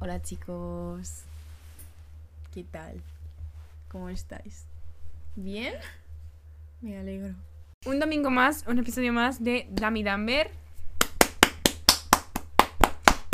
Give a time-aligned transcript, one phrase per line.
[0.00, 1.22] Hola chicos.
[2.54, 3.00] ¿Qué tal?
[3.88, 4.64] ¿Cómo estáis?
[5.36, 5.74] ¿Bien?
[6.80, 7.34] Me alegro.
[7.86, 10.50] Un domingo más, un episodio más de Dami Damber.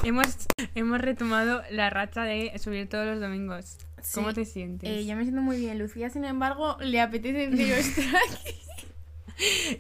[0.05, 0.27] Hemos,
[0.75, 3.79] hemos retomado la racha de subir todos los domingos.
[4.15, 4.35] ¿Cómo Sí.
[4.37, 4.89] te sientes?
[4.89, 5.79] Eh, yo me siento muy bien.
[5.79, 8.55] Lucía, sin embargo, le apetece cero estar aquí.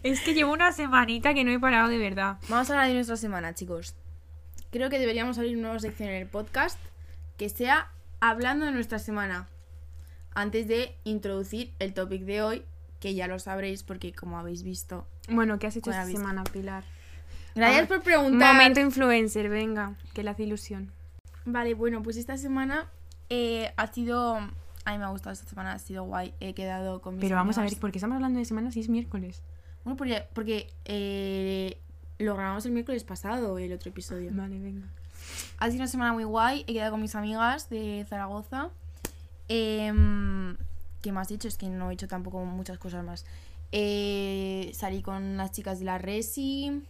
[0.03, 2.39] Es que llevo una semanita que no he parado de verdad.
[2.49, 3.95] Vamos a hablar de nuestra semana, chicos.
[4.71, 6.79] Creo que deberíamos abrir una nueva sección en el podcast
[7.37, 9.49] que sea hablando de nuestra semana.
[10.35, 12.63] Antes de introducir el topic de hoy,
[13.01, 15.07] que ya lo sabréis porque como habéis visto.
[15.29, 16.85] Bueno, ¿qué has hecho esta semana, Pilar?
[17.55, 18.55] Gracias por preguntar.
[18.55, 20.93] Momento influencer, venga, que le hace ilusión.
[21.47, 22.91] Vale, bueno, pues esta semana
[23.31, 24.37] eh, ha sido...
[24.37, 26.35] A mí me ha gustado esta semana, ha sido guay.
[26.39, 27.77] He quedado con mis Pero vamos a ver.
[27.79, 29.43] ¿por qué estamos hablando de semana si es miércoles?
[29.85, 31.81] Bueno, porque, porque eh,
[32.19, 34.31] lo grabamos el miércoles pasado, el otro episodio.
[34.33, 34.87] Vale, venga.
[35.59, 36.65] Ha sido una semana muy guay.
[36.67, 38.71] He quedado con mis amigas de Zaragoza.
[39.49, 40.57] Em,
[41.03, 41.49] ¿Qué más he hecho?
[41.49, 43.25] Es que no he hecho tampoco muchas cosas más.
[43.73, 46.83] Eh, salí con las chicas de la Resi.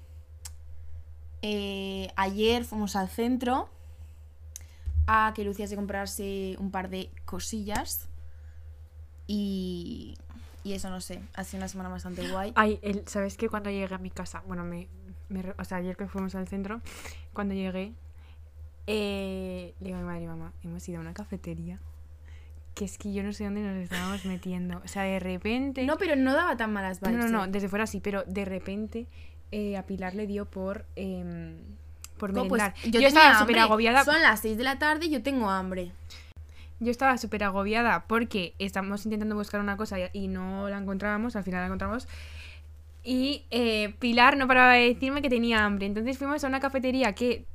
[1.42, 3.68] Eh, ayer fuimos al centro
[5.06, 8.08] a que Lucía se comprase un par de cosillas.
[9.26, 10.16] Y,
[10.64, 11.20] y eso no sé.
[11.34, 12.52] Ha sido una semana bastante guay.
[12.54, 13.48] Ay, el, ¿sabes qué?
[13.48, 14.88] Cuando llegué a mi casa, bueno, me,
[15.28, 16.80] me re- o sea, ayer que fuimos al centro,
[17.32, 17.92] cuando llegué,
[18.86, 21.80] eh, le digo a mi madre y mamá, hemos ido a una cafetería,
[22.74, 24.80] que es que yo no sé dónde nos estábamos metiendo.
[24.84, 25.84] O sea, de repente...
[25.84, 27.30] No, pero no daba tan malas no, vibes.
[27.30, 27.48] no, no, eh.
[27.50, 29.06] desde fuera sí, pero de repente
[29.50, 30.84] eh, a Pilar le dio por...
[30.94, 31.56] em,
[32.18, 34.04] por No, pues, yo, yo estaba súper agobiada.
[34.04, 35.92] Son las 6 de la tarde y yo tengo hambre.
[36.78, 41.42] Yo estaba súper agobiada porque estamos intentando buscar una cosa y no la encontrábamos, al
[41.44, 42.06] final la encontramos.
[43.08, 45.86] Y eh, Pilar no paraba de decirme que tenía hambre.
[45.86, 47.46] Entonces fuimos a una cafetería que,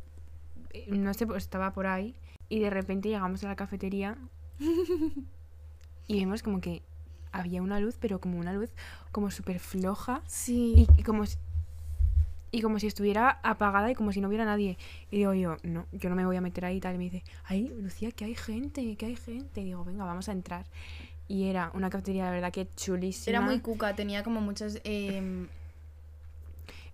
[0.72, 2.16] eh, no sé, pues estaba por ahí.
[2.48, 4.18] Y de repente llegamos a la cafetería
[6.08, 6.84] y vimos como que
[7.34, 8.70] había una luz, pero como una luz
[9.12, 10.22] como súper floja.
[10.26, 10.88] Sí.
[10.96, 11.36] Y, y como si,
[12.52, 14.78] y como si estuviera apagada y como si no hubiera nadie.
[15.10, 16.96] Y digo yo, no, yo no me voy a meter ahí y tal.
[16.96, 19.60] Y me dice, ay, Lucía, que hay gente, que hay gente.
[19.60, 20.66] Y digo, venga, vamos a entrar.
[21.28, 23.38] Y era una cafetería, la verdad, que chulísima.
[23.38, 24.82] Era muy cuca, tenía como muchas...
[24.84, 25.48] em,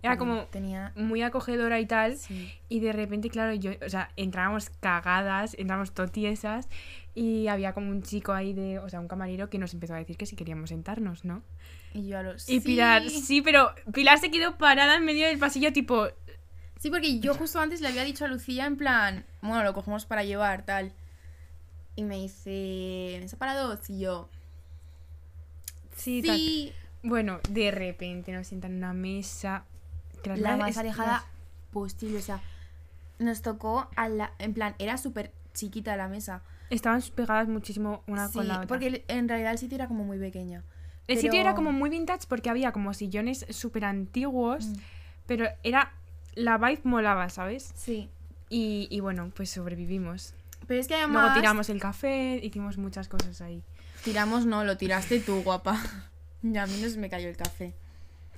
[0.03, 0.91] Era como Tenía...
[0.95, 2.17] muy acogedora y tal.
[2.17, 2.53] Sí.
[2.69, 6.69] Y de repente, claro, yo, o sea, entrábamos cagadas, entramos totiesas.
[7.15, 9.97] Y había como un chico ahí de, o sea, un camarero que nos empezó a
[9.97, 11.41] decir que si queríamos sentarnos, ¿no?
[11.95, 12.47] Y yo a los...
[12.47, 16.07] Y Pilar, sí, pero Pilar se quedó parada en medio del pasillo, tipo,
[16.79, 19.25] Sí, porque yo justo antes le había dicho a Lucía en plan...
[19.41, 20.93] Bueno, lo cogemos para llevar, tal.
[21.97, 23.17] Y me dice...
[23.19, 23.89] ¿Mesa para dos?
[23.89, 24.29] Y yo...
[25.95, 26.21] sí.
[26.23, 26.73] Sí.
[27.03, 29.65] Bueno, de repente nos sientan en una mesa.
[30.23, 31.25] que las La más es- alejada las-
[31.71, 32.41] posible, o sea...
[33.19, 34.31] Nos tocó a la...
[34.37, 36.43] En plan, era súper chiquita la mesa.
[36.69, 38.67] Estaban pegadas muchísimo una Sí, con la otra.
[38.67, 40.61] porque en realidad el sitio era como muy pequeño.
[41.07, 44.73] el sitio era como muy vintage porque había como sillones súper antiguos, Mm.
[45.25, 45.93] pero era.
[46.35, 47.71] La vibe molaba, ¿sabes?
[47.75, 48.09] Sí.
[48.49, 50.35] Y, y bueno, pues sobrevivimos.
[50.65, 51.23] Pero es que además...
[51.23, 53.63] Luego tiramos el café, hicimos muchas cosas ahí.
[54.03, 55.81] Tiramos no, lo tiraste tú, guapa.
[56.43, 57.73] Ya a mí no se me cayó el café.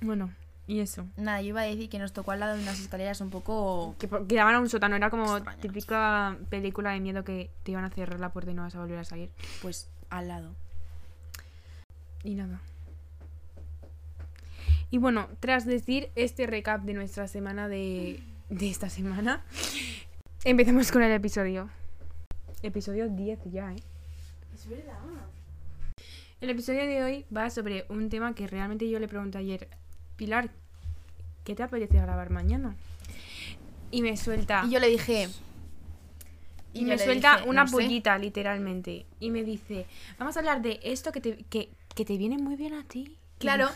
[0.00, 0.32] Bueno,
[0.66, 1.06] y eso.
[1.16, 3.96] Nada, yo iba a decir que nos tocó al lado de unas escaleras un poco...
[3.98, 5.60] Que, daban a un sótano, era como Extrañas.
[5.60, 8.78] típica película de miedo que te iban a cerrar la puerta y no vas a
[8.78, 9.30] volver a salir.
[9.62, 10.54] Pues al lado.
[12.22, 12.60] Y nada.
[14.90, 19.42] Y bueno, tras decir este recap de nuestra semana de, de esta semana,
[20.44, 21.68] empecemos con el episodio.
[22.62, 23.82] Episodio 10 ya, ¿eh?
[24.54, 24.98] Es verdad.
[26.40, 29.68] El episodio de hoy va sobre un tema que realmente yo le pregunté ayer,
[30.16, 30.50] Pilar,
[31.44, 32.76] ¿qué te apetece grabar mañana?
[33.90, 34.64] Y me suelta...
[34.66, 35.28] Y yo le dije...
[36.72, 37.72] Y me suelta dije, una no sé.
[37.72, 39.04] pollita, literalmente.
[39.18, 39.86] Y me dice,
[40.18, 43.16] vamos a hablar de esto que te, que, que te viene muy bien a ti.
[43.38, 43.68] Claro.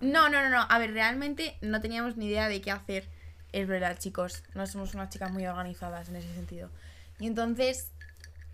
[0.00, 0.66] No, no, no, no.
[0.68, 3.08] A ver, realmente no teníamos ni idea de qué hacer.
[3.52, 4.44] Es verdad, chicos.
[4.54, 6.70] No somos unas chicas muy organizadas en ese sentido.
[7.18, 7.90] Y entonces...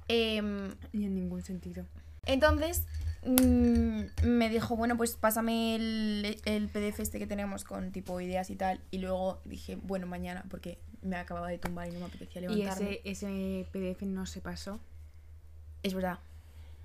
[0.09, 1.87] em, Ni en ningún sentido.
[2.27, 2.87] Entonces
[3.27, 8.51] mm, me dijo, bueno, pues pásame el, el PDF este que tenemos con tipo ideas
[8.51, 8.81] y tal.
[8.91, 12.47] Y luego dije, bueno, mañana, porque me acababa de tumbar y no me apetecía Y
[12.47, 13.01] levantarme.
[13.05, 14.81] ese, ese PDF no se pasó.
[15.83, 16.19] Es verdad.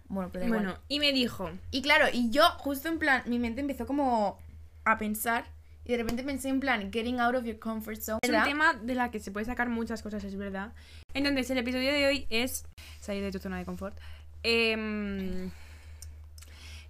[0.10, 0.82] Bueno, pero da Bueno, igual.
[0.88, 4.40] y me dijo, Y claro, y yo justo en plan, mi mente empezó como
[4.86, 5.46] a pensar.
[5.88, 8.20] Y de repente pensé en plan, getting out of your comfort zone.
[8.22, 10.74] es un tema de la que se puede sacar muchas cosas, es verdad.
[11.14, 12.66] Entonces, el episodio de hoy es
[13.00, 13.98] salir de tu zona de confort.
[14.44, 15.50] Em,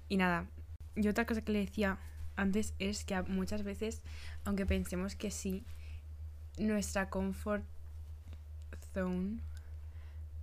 [0.10, 0.48] y nada,
[0.96, 2.00] y otra cosa que le decía
[2.36, 4.02] antes es que muchas veces,
[4.46, 5.64] aunque pensemos que sí,
[6.58, 7.64] nuestra comfort
[8.96, 9.38] zone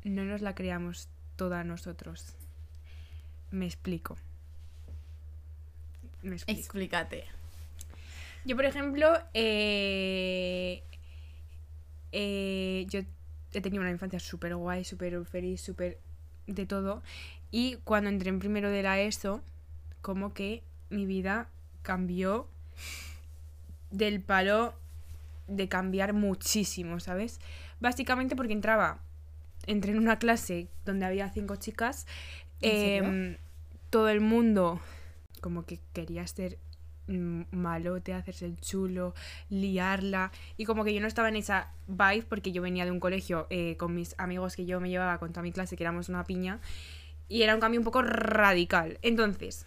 [0.05, 2.37] no nos la creamos toda nosotros.
[3.50, 4.17] Me explico.
[6.23, 6.61] Me explico.
[6.61, 7.25] Explícate.
[8.44, 10.82] Yo, por ejemplo, eh,
[12.12, 13.00] eh, yo
[13.52, 15.99] he tenido una infancia súper guay, súper feliz, súper
[16.46, 17.02] de todo.
[17.50, 19.43] Y cuando entré en primero de la ESO,
[20.02, 21.49] como que mi vida
[21.82, 22.49] cambió
[23.91, 24.75] del palo
[25.47, 27.40] de cambiar muchísimo, ¿sabes?
[27.81, 29.00] Básicamente porque entraba,
[29.67, 32.06] entré en una clase donde había cinco chicas,
[32.61, 33.05] ¿En serio?
[33.05, 33.37] em,
[33.90, 34.81] todo el mundo
[35.40, 36.58] como que quería ser
[37.06, 39.15] malote, hacerse el chulo,
[39.51, 40.33] liarla.
[40.56, 43.47] Y como que yo no estaba en esa vibe porque yo venía de un colegio
[43.51, 46.25] eh, con mis amigos que yo me llevaba con toda mi clase, que éramos una
[46.25, 46.61] piña.
[47.29, 48.99] Y era un cambio un poco radical.
[49.03, 49.67] Entonces,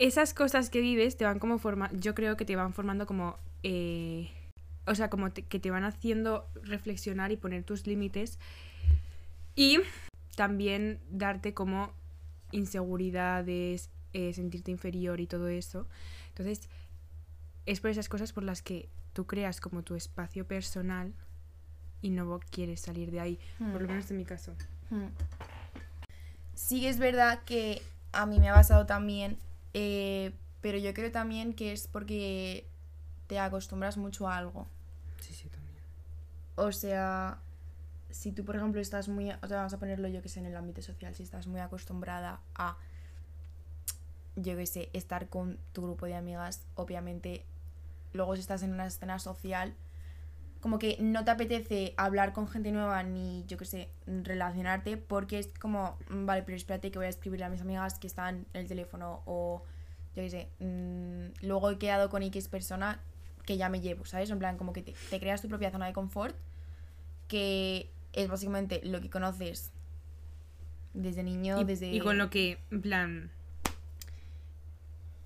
[0.00, 3.36] esas cosas que vives te van como forma yo creo que te van formando como
[3.62, 4.30] eh,
[4.86, 8.38] o sea como que te van haciendo reflexionar y poner tus límites
[9.54, 9.78] y
[10.36, 11.92] también darte como
[12.50, 15.86] inseguridades eh, sentirte inferior y todo eso
[16.28, 16.68] entonces
[17.66, 21.12] es por esas cosas por las que tú creas como tu espacio personal
[22.02, 23.90] y no quieres salir de ahí por lo Hmm.
[23.92, 24.54] menos en mi caso
[24.90, 25.06] Hmm.
[26.54, 27.80] Sí es verdad que
[28.12, 29.38] a mí me ha pasado también,
[29.72, 32.66] eh, pero yo creo también que es porque
[33.28, 34.66] te acostumbras mucho a algo.
[35.20, 35.76] sí sí también
[36.56, 37.38] O sea,
[38.10, 39.30] si tú, por ejemplo, estás muy...
[39.30, 41.60] O sea, vamos a ponerlo yo que sé en el ámbito social, si estás muy
[41.60, 42.76] acostumbrada a,
[44.36, 47.44] yo que sé, estar con tu grupo de amigas, obviamente,
[48.12, 49.74] luego si estás en una escena social,
[50.60, 55.38] como que no te apetece hablar con gente nueva ni, yo que sé, relacionarte porque
[55.38, 58.46] es como, mm, vale, pero espérate que voy a escribirle a mis amigas que están
[58.52, 59.62] en el teléfono o,
[60.14, 63.00] yo que sé, mm, luego he quedado con X persona
[63.46, 64.30] que ya me llevo, ¿sabes?
[64.30, 66.36] En plan, como que te, te creas tu propia zona de confort
[67.26, 69.70] que es básicamente lo que conoces
[70.92, 71.92] desde niño, y, desde...
[71.92, 73.30] y con lo que en plan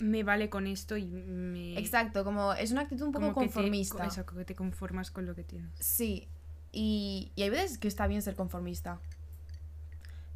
[0.05, 3.47] me vale con esto y me Exacto, como es una actitud un poco como que
[3.47, 4.07] te- conformista.
[4.07, 6.29] eso, que te conformas con lo que tienes Sí,
[6.73, 8.99] y, y hay veces que está bien ser conformista.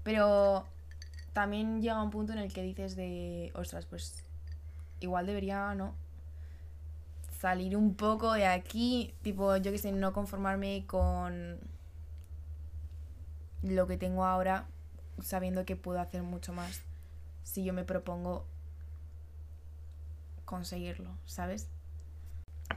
[0.05, 0.65] Pero
[1.35, 4.25] también llega un punto en el que dices de, ostras, pues
[5.01, 5.95] igual debería, ¿no?
[7.39, 11.59] Salir un poco de aquí, tipo, yo que sé, no conformarme con
[13.63, 14.67] lo que tengo ahora,
[15.23, 16.81] sabiendo que puedo hacer mucho más
[17.45, 18.47] si yo me propongo
[20.49, 21.69] conseguirlo, ¿sabes?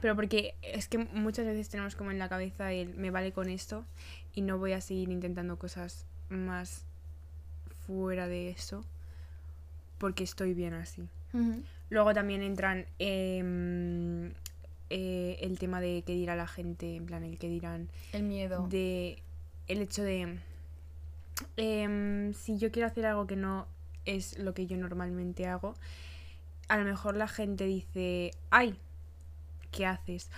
[0.00, 3.48] pero porque es que muchas veces tenemos como en la cabeza el me vale con
[3.48, 3.84] esto
[4.34, 6.84] y no voy a seguir intentando cosas más
[7.86, 8.84] fuera de eso
[9.98, 11.08] porque estoy bien así
[11.88, 14.32] Luego también entran em,
[14.90, 18.66] eh, el tema de qué dirá la gente, en plan, el que dirán, El miedo.
[18.68, 19.22] de
[19.68, 20.38] el hecho de
[21.56, 23.66] em, si yo quiero hacer algo que no
[24.04, 25.74] es lo que yo normalmente hago,
[26.72, 28.78] a lo mejor la gente dice, ay,
[29.70, 30.30] ¿qué haces?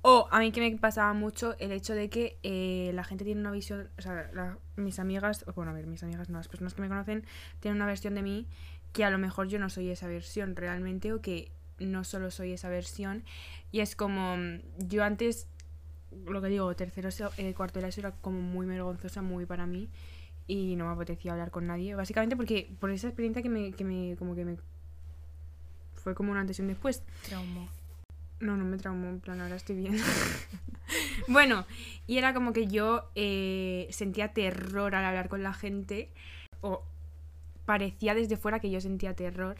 [0.00, 3.42] O a mí que me pasaba mucho el hecho de que eh, la gente tiene
[3.42, 6.80] una visión, o sea, mis amigas, bueno, a ver, mis amigas no, las personas que
[6.80, 7.26] me conocen
[7.60, 8.46] tienen una versión de mí
[8.94, 12.52] que a lo mejor yo no soy esa versión realmente o que no solo soy
[12.52, 13.22] esa versión
[13.70, 14.36] y es como
[14.78, 15.46] yo antes
[16.26, 19.90] lo que digo tercero eh, cuarto de la era como muy vergonzosa muy para mí
[20.46, 23.84] y no me apetecía hablar con nadie básicamente porque por esa experiencia que me, que
[23.84, 24.56] me como que me
[26.02, 27.68] fue como un antes y un después Trauma.
[28.40, 29.96] no, no me traumó, en plan, ahora estoy bien.
[31.28, 31.64] bueno,
[32.06, 36.10] y era como que yo eh, sentía terror al hablar con la gente,
[36.60, 36.82] o
[37.64, 39.56] parecía desde fuera que yo sentía terror.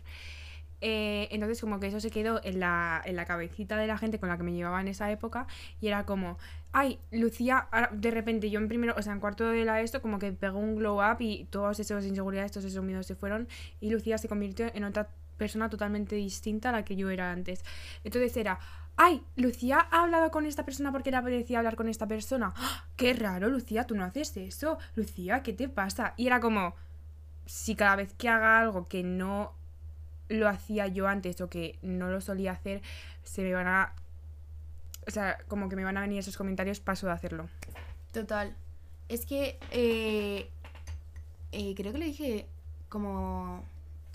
[0.85, 4.19] Eh, entonces como que eso se quedó en la, en la cabecita de la gente
[4.19, 5.47] con la que me llevaba en esa época
[5.81, 6.39] y era como,
[6.73, 10.19] ay, Lucía, de repente yo en primero, o sea, en cuarto de la esto, como
[10.19, 13.47] que pegó un glow up y todas esas inseguridades, todos esos miedos se fueron
[13.81, 15.09] y Lucía se convirtió en otra
[15.43, 17.65] persona totalmente distinta a la que yo era antes.
[18.05, 18.61] Entonces era,
[18.97, 22.55] ay, Lucía ha hablado con esta persona porque le apetecía hablar con esta persona.
[22.57, 22.85] ¡Ah!
[22.97, 24.79] Qué raro, Lucía, tú no haces eso.
[24.95, 26.15] Lucía, ¿qué te pasa?
[26.17, 26.77] Y era como,
[27.45, 29.53] si cada vez que haga algo que no
[30.29, 32.81] lo hacía yo antes o que no lo solía hacer,
[33.25, 33.95] se me van a...
[35.09, 37.49] O sea, como que me van a venir esos comentarios, paso de hacerlo.
[38.13, 38.55] Total.
[39.09, 40.49] Es que eh,
[41.51, 42.47] eh, creo que le dije
[42.89, 43.65] como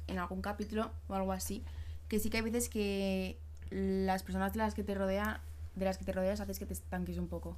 [0.08, 1.64] en algún capítulo o algo así,
[2.08, 3.38] que sí que hay veces que
[3.70, 5.40] las personas de las que te rodean,
[5.76, 7.58] de las que te rodeas, haces que te estanques un poco.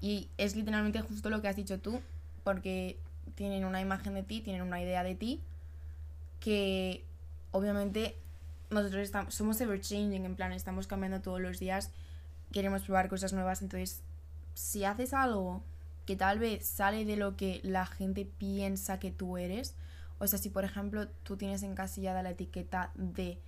[0.00, 2.00] Y es literalmente justo lo que has dicho tú,
[2.44, 2.98] porque
[3.34, 5.40] tienen una imagen de ti, tienen una idea de ti,
[6.40, 7.04] que
[7.52, 8.16] obviamente
[8.70, 11.90] nosotros estamos, somos ever changing, en plan, estamos cambiando todos los días,
[12.52, 14.02] queremos probar cosas nuevas, entonces
[14.54, 15.62] si haces algo
[16.06, 19.74] que tal vez sale de lo que la gente piensa que tú eres.
[20.22, 23.40] O sea, si por ejemplo tú tienes encasillada la etiqueta de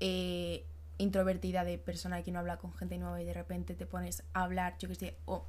[0.00, 0.66] eh,
[0.98, 4.42] introvertida, de persona que no habla con gente nueva y de repente te pones a
[4.42, 5.46] hablar, yo que sé, o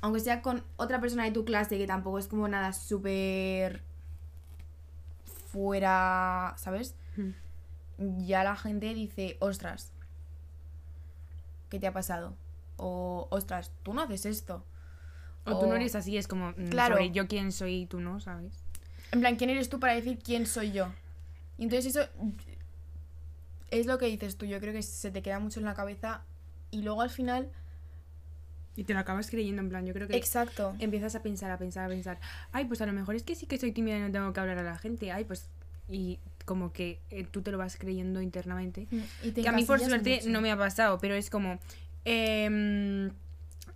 [0.00, 3.84] aunque sea con otra persona de tu clase que tampoco es como nada súper
[5.52, 6.96] fuera, ¿sabes?
[7.16, 8.24] Hmm.
[8.26, 9.92] Ya la gente dice, ostras,
[11.70, 12.34] ¿qué te ha pasado?
[12.76, 14.64] O, ostras, tú no haces esto.
[15.44, 16.96] O tú no eres así, es como, mm, Claro.
[16.96, 18.63] sobre yo quién soy y tú no, ¿sabes?
[19.12, 20.92] En plan, ¿quién eres tú para decir quién soy yo?
[21.58, 22.08] Y entonces eso
[23.70, 24.46] es lo que dices tú.
[24.46, 26.22] Yo creo que se te queda mucho en la cabeza
[26.70, 27.48] y luego al final...
[28.76, 30.74] Y te lo acabas creyendo, en plan, yo creo que Exacto.
[30.80, 32.18] empiezas a pensar, a pensar, a pensar,
[32.50, 34.40] ay, pues a lo mejor es que sí que soy tímida y no tengo que
[34.40, 35.48] hablar a la gente, ay, pues...
[35.88, 38.88] Y como que eh, tú te lo vas creyendo internamente.
[39.22, 40.30] Y te Que a mí por suerte mucho.
[40.30, 41.60] no me ha pasado, pero es como...
[42.04, 43.10] em,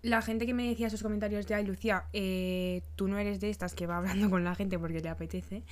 [0.02, 3.50] la gente que me decía esos comentarios de, ay, Lucía, eh, tú no eres de
[3.50, 5.62] estas que va hablando con la gente porque le apetece,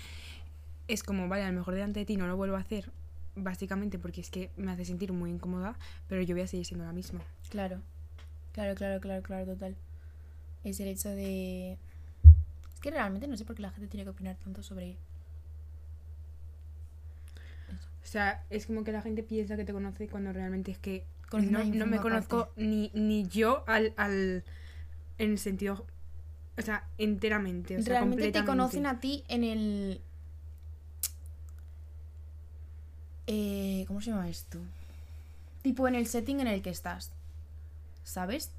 [0.88, 2.90] es como, vale, a lo mejor delante de ti no lo vuelvo a hacer,
[3.34, 5.78] básicamente porque es que me hace sentir muy incómoda,
[6.08, 7.20] pero yo voy a seguir siendo la misma.
[7.50, 7.80] Claro.
[8.52, 9.76] Claro, claro, claro, claro, total.
[10.64, 11.72] Es el hecho de...
[12.72, 14.96] Es que realmente no sé por qué la gente tiene que opinar tanto sobre...
[18.02, 21.04] O sea, es como que la gente piensa que te conoce cuando realmente es que
[21.32, 22.62] no, no me conozco parte.
[22.62, 24.44] ni, ni yo al, al...
[25.18, 25.86] En el sentido...
[26.58, 27.76] O sea, enteramente.
[27.76, 30.00] O sea, realmente te conocen a ti en el...
[33.26, 34.58] Eh, ¿Cómo se llama esto?
[35.62, 37.12] Tipo en el setting en el que estás.
[38.04, 38.52] ¿Sabes?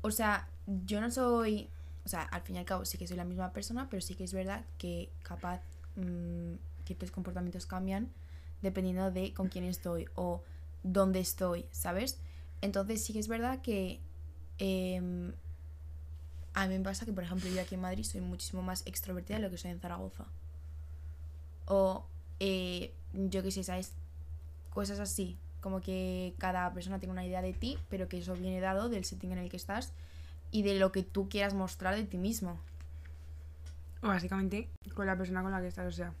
[0.00, 1.68] O sea, yo no soy...
[2.04, 4.14] O sea, al fin y al cabo sí que soy la misma persona, pero sí
[4.14, 5.60] que es verdad que capaz
[5.96, 6.54] mm,
[6.86, 8.08] ciertos comportamientos cambian
[8.62, 10.42] dependiendo de con quién estoy o
[10.92, 12.18] dónde estoy, ¿sabes?
[12.60, 14.00] Entonces sí que es verdad que
[14.58, 15.32] em,
[16.54, 19.36] a mí me pasa que, por ejemplo, yo aquí en Madrid soy muchísimo más extrovertida
[19.36, 20.24] de lo que soy en Zaragoza.
[21.66, 22.04] O,
[22.40, 23.92] eh, yo qué sé, ¿sabes?
[24.70, 25.36] Cosas así.
[25.60, 29.04] Como que cada persona tiene una idea de ti, pero que eso viene dado del
[29.04, 29.92] setting en el que estás
[30.50, 32.58] y de lo que tú quieras mostrar de ti mismo.
[34.02, 36.12] O básicamente con la persona con la que estás, o sea.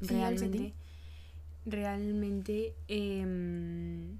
[0.00, 0.58] Sí, al realmente.
[0.58, 0.74] setting.
[1.66, 2.74] Realmente.
[2.88, 4.16] em,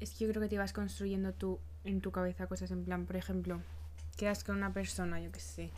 [0.00, 3.06] es que yo creo que te vas construyendo tú en tu cabeza cosas en plan,
[3.06, 3.60] por ejemplo,
[4.16, 5.70] quedas con una persona, yo qué sé.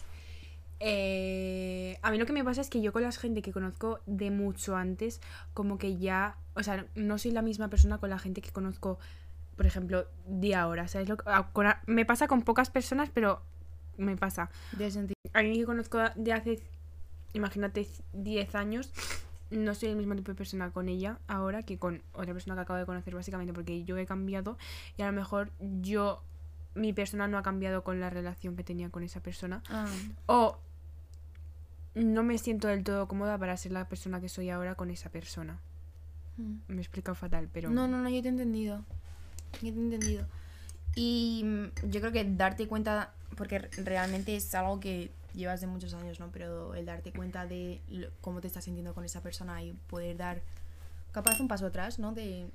[0.81, 4.01] Eh, a mí lo que me pasa es que yo con la gente que conozco
[4.07, 5.21] de mucho antes,
[5.55, 8.99] como que ya, o sea, no soy la misma persona con la gente que conozco,
[9.57, 10.89] por ejemplo, de ahora.
[10.89, 11.09] ¿sabes?
[11.09, 13.41] Lo que- a- con a- me pasa con pocas personas, pero
[13.97, 14.51] me pasa.
[14.73, 15.15] De.
[15.33, 16.61] Alguien que conozco de hace,
[17.35, 18.91] imagínate, 10 años,
[19.51, 22.63] no soy el mismo tipo de persona con ella ahora que con otra persona que
[22.63, 24.57] acabo de conocer, básicamente, porque yo he cambiado
[24.97, 26.23] y a lo mejor yo,
[26.75, 29.63] mi persona no ha cambiado con la relación que tenía con esa persona.
[29.69, 29.87] Ah,
[30.27, 30.59] O
[31.95, 35.11] no me siento del todo cómoda para ser la persona que soy ahora con esa
[35.11, 35.61] persona.
[36.37, 36.55] mm.
[36.69, 37.71] Me he explicado fatal, pero...
[37.71, 38.85] No, no, no, yo te he entendido.
[39.63, 40.27] Yo te he entendido.
[40.97, 45.67] Y mm, yo creo que darte cuenta, porque re- realmente es algo que llevas de
[45.67, 46.31] muchos años, ¿no?
[46.33, 50.17] Pero el darte cuenta de lo- cómo te estás sintiendo con esa persona y poder
[50.17, 50.43] dar
[51.13, 52.13] capaz un paso atrás, ¿no?
[52.13, 52.49] De,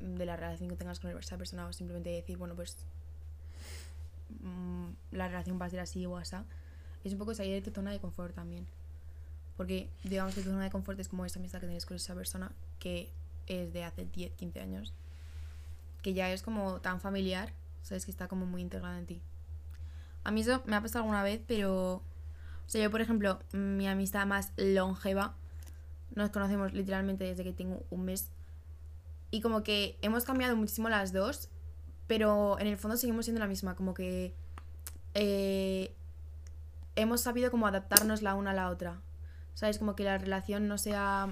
[0.00, 2.76] de la relación que tengas con esa persona o simplemente decir, bueno, pues
[4.42, 6.36] mm, la relación va a ser así o así.
[7.04, 8.66] Es un poco salir de tu zona de confort también.
[9.56, 12.14] Porque digamos que tu zona de confort es como esa amistad que tienes con esa
[12.14, 13.10] persona que
[13.46, 14.92] es de hace 10, 15 años.
[16.02, 19.20] Que ya es como tan familiar, sabes que está como muy integrada en ti.
[20.24, 22.02] A mí eso me ha pasado alguna vez, pero...
[22.72, 25.34] O sea, yo por ejemplo, mi amistad más longeva,
[26.14, 28.30] nos conocemos literalmente desde que tengo un mes.
[29.30, 31.50] Y como que hemos cambiado muchísimo las dos,
[32.06, 33.74] pero en el fondo seguimos siendo la misma.
[33.74, 34.32] Como que
[35.12, 35.92] eh,
[36.96, 38.96] hemos sabido como adaptarnos la una a la otra.
[39.52, 39.78] ¿Sabes?
[39.78, 41.28] Como que la relación no sea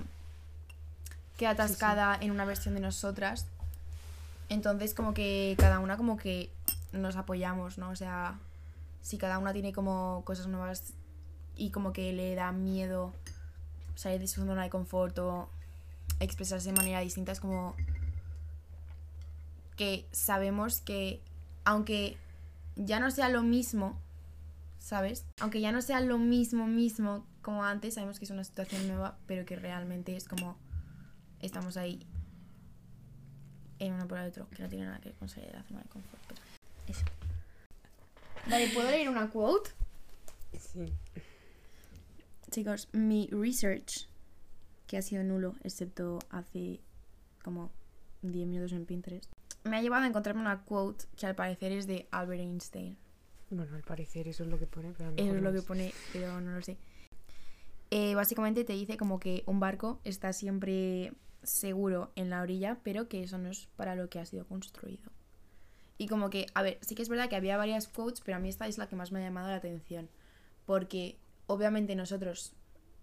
[1.39, 3.47] queda atascada en una versión de nosotras.
[4.51, 6.51] Entonces como que cada una como que
[6.93, 7.89] nos apoyamos, ¿no?
[7.89, 8.39] O sea,
[9.01, 10.93] si cada una tiene como cosas nuevas
[11.57, 13.13] y como que le da miedo
[13.95, 15.51] salir de su zona de confort o
[16.21, 17.75] expresarse de manera distinta, es como
[19.77, 21.21] que sabemos que
[21.65, 22.17] aunque
[22.77, 23.99] ya no sea lo mismo,
[24.79, 25.25] ¿sabes?
[25.41, 29.19] Aunque ya no sea lo mismo mismo como antes, sabemos que es una situación nueva,
[29.27, 30.57] pero que realmente es como
[31.41, 32.07] estamos ahí
[33.79, 35.65] en uno por el otro, que no tiene nada que ver con salir de la
[35.65, 36.23] zona de confort.
[36.29, 36.41] pero
[36.87, 37.05] eso.
[38.49, 39.71] Vale, ¿puedo leer una quote?
[40.59, 40.93] Sí.
[42.51, 44.09] Chicos, mi research,
[44.89, 46.81] que ha sido nulo, excepto hace
[47.45, 47.71] como
[48.23, 49.31] 10 minutos en Pinterest,
[49.63, 52.97] me ha llevado a encontrarme una quote que al parecer es de Albert Einstein.
[53.51, 56.41] Bueno, al parecer eso es lo que pone, pero Eso es lo que pone, pero
[56.41, 56.77] no lo sé.
[57.93, 61.13] Eh, básicamente te dice como que un barco está siempre
[61.45, 65.11] seguro en la orilla, pero que eso no es para lo que ha sido construido.
[65.99, 68.41] Y como que, a ver, sí que es verdad que había varias quotes, pero a
[68.41, 70.09] mí esta es la que más me ha llamado la atención.
[70.65, 71.19] Porque
[71.51, 72.55] obviamente nosotros,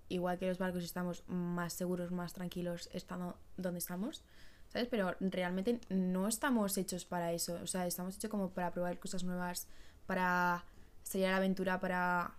[0.08, 4.24] igual que los barcos, estamos más seguros, más tranquilos estando donde estamos,
[4.70, 4.88] ¿sabes?
[4.88, 7.60] Pero realmente no estamos hechos para eso.
[7.62, 9.68] O sea, estamos hechos como para probar cosas nuevas,
[10.06, 10.64] para
[11.04, 12.36] salir a la aventura, para,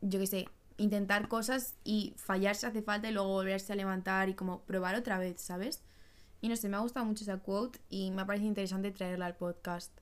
[0.00, 4.28] yo qué sé, intentar cosas y fallar si hace falta y luego volverse a levantar
[4.28, 5.84] y como probar otra vez, ¿sabes?
[6.40, 9.26] Y no sé, me ha gustado mucho esa quote y me ha parecido interesante traerla
[9.26, 9.92] al podcast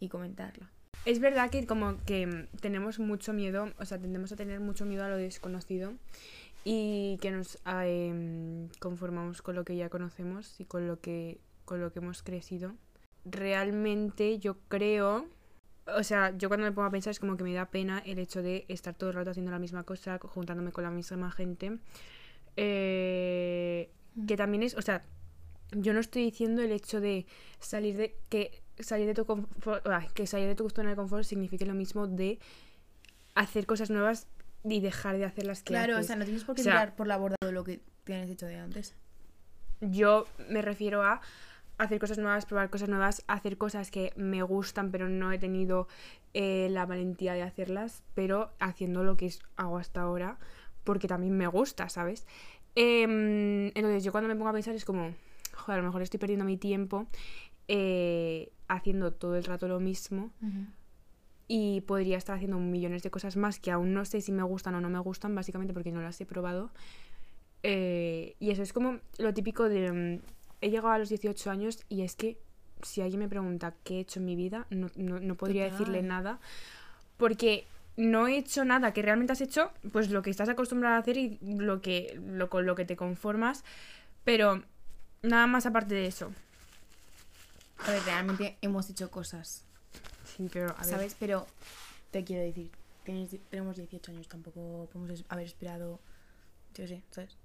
[0.00, 0.72] y comentarla.
[1.04, 4.86] Es verdad que como que mm, tenemos mucho miedo, o sea, tendemos a tener mucho
[4.86, 5.94] miedo a lo desconocido
[6.64, 11.40] y que nos ah, em, conformamos con lo que ya conocemos y con lo que
[11.64, 12.74] con lo que hemos crecido.
[13.24, 15.26] Realmente yo creo,
[15.86, 18.18] o sea, yo cuando me pongo a pensar es como que me da pena el
[18.18, 21.78] hecho de estar todo el rato haciendo la misma cosa, juntándome con la misma gente.
[22.56, 23.90] Eh,
[24.26, 25.04] que también es, o sea,
[25.72, 27.26] yo no estoy diciendo el hecho de
[27.58, 31.66] salir de que salir de tu confort, que salir de tu zona de confort signifique
[31.66, 32.38] lo mismo de
[33.34, 34.26] hacer cosas nuevas
[34.64, 36.72] y dejar de hacer las que Claro, o sea, no tienes por qué O sea-
[36.74, 38.94] tirar por la borda de lo que tienes hecho de antes.
[39.80, 41.20] Yo me refiero a
[41.78, 45.88] hacer cosas nuevas, probar cosas nuevas, hacer cosas que me gustan pero no he tenido
[46.34, 50.38] eh, la valentía de hacerlas, pero haciendo lo que hago hasta ahora
[50.84, 52.26] porque también me gusta, ¿sabes?
[52.74, 55.14] Em, entonces yo cuando me pongo a pensar es como,
[55.54, 57.06] joder, a lo mejor estoy perdiendo mi tiempo
[57.68, 60.30] eh, haciendo todo el rato lo mismo
[61.48, 64.74] y podría estar haciendo millones de cosas más que aún no sé si me gustan
[64.74, 66.70] o no me gustan, básicamente porque no las he probado.
[67.62, 69.92] Eh, y eso es como lo típico de...
[69.92, 70.20] mm,
[70.60, 72.38] he llegado a los 18 años y es que
[72.82, 75.78] si alguien me pregunta qué he hecho en mi vida, no, no- no podría Total.
[75.78, 76.40] decirle nada.
[77.16, 77.64] Porque
[77.96, 81.16] no he hecho nada que realmente has hecho, pues lo que estás acostumbrado a hacer
[81.18, 83.64] y lo que, lo, con lo que te conformas.
[84.24, 84.62] Pero
[85.22, 86.32] nada más aparte de eso.
[87.86, 89.64] A ver, realmente hemos hecho cosas,
[90.24, 90.84] Sí, pero a ver.
[90.84, 91.16] ¿sabes?
[91.18, 91.46] Pero
[92.10, 92.70] te quiero decir,
[93.04, 96.00] tienes- tenemos 18 años, tampoco podemos haber esperado,
[96.74, 97.36] yo sé, ¿sabes?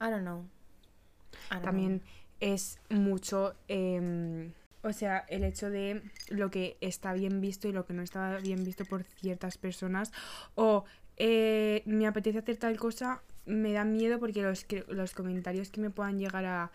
[0.00, 0.44] I don't know.
[1.50, 2.02] I don't también
[2.40, 7.86] es mucho, em, o sea, el hecho de lo que está bien visto y lo
[7.86, 10.10] que no está bien visto por ciertas personas.
[10.56, 10.84] O
[11.18, 15.90] eh, me apetece hacer tal cosa, me da miedo porque los, los comentarios que me
[15.90, 16.72] puedan llegar a,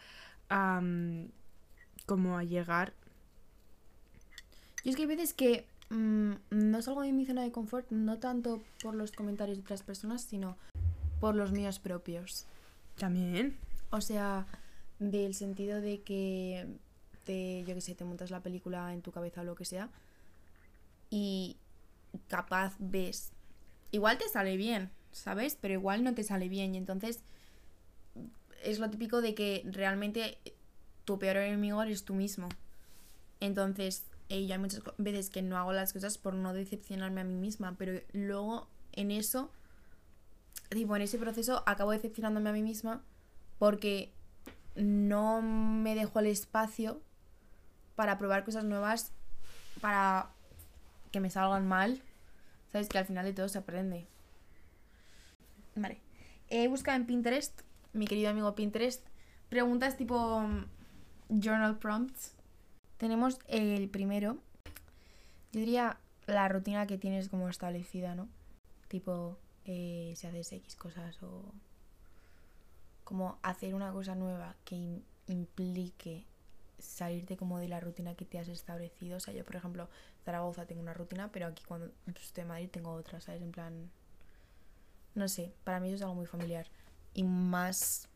[0.48, 1.32] a, mm,
[2.08, 2.94] como a llegar.
[4.84, 8.18] Yo es que hay veces que mm, no salgo de mi zona de confort, no
[8.18, 10.58] tanto por los comentarios de otras personas, sino
[11.20, 12.48] por los míos propios.
[12.98, 13.58] También.
[13.92, 14.48] O sea,
[14.98, 16.66] del sentido de que
[17.26, 19.90] te, yo que sé, te montas la película en tu cabeza o lo que sea
[21.10, 21.58] y
[22.28, 23.32] capaz ves,
[23.92, 25.58] igual te sale bien, ¿sabes?
[25.60, 27.20] Pero igual no te sale bien y entonces
[28.64, 30.38] es lo típico de que realmente
[31.08, 32.50] tu peor enemigo eres tú mismo.
[33.40, 37.24] Entonces, eh, yo hay muchas veces que no hago las cosas por no decepcionarme a
[37.24, 39.50] mí misma, pero luego en eso,
[40.70, 43.02] tipo, en ese proceso acabo decepcionándome a mí misma
[43.58, 44.12] porque
[44.76, 47.02] no me dejo el espacio
[47.96, 49.14] para probar cosas nuevas,
[49.80, 50.30] para
[51.14, 52.02] que me salgan mal.
[52.74, 54.08] Sabes que al final de todo se aprende.
[55.74, 56.02] Vale.
[56.50, 57.62] He buscado en Pinterest,
[57.94, 59.08] mi querido amigo Pinterest,
[59.48, 60.46] preguntas tipo
[61.30, 62.34] journal prompts.
[62.98, 64.38] Tenemos el primero.
[65.52, 68.28] Yo diría la rutina que tienes como establecida, ¿no?
[68.88, 71.54] Tipo, eh, si haces X cosas o
[73.04, 76.26] como hacer una cosa nueva que im- implique
[76.80, 79.18] salirte como de la rutina que te has establecido.
[79.18, 79.90] O sea, yo, por ejemplo,
[80.26, 83.42] Zaragoza tengo una rutina, pero aquí cuando estoy en Madrid tengo otra, ¿sabes?
[83.42, 83.90] En plan,
[85.16, 86.68] no sé, para mí eso es algo muy familiar
[87.14, 88.08] y más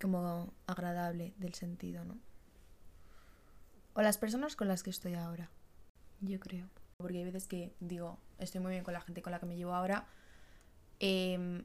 [0.00, 2.18] como agradable del sentido, ¿no?
[3.94, 5.50] O las personas con las que estoy ahora,
[6.20, 6.68] yo creo.
[6.96, 9.56] Porque hay veces que digo, estoy muy bien con la gente con la que me
[9.56, 10.06] llevo ahora,
[11.00, 11.64] em,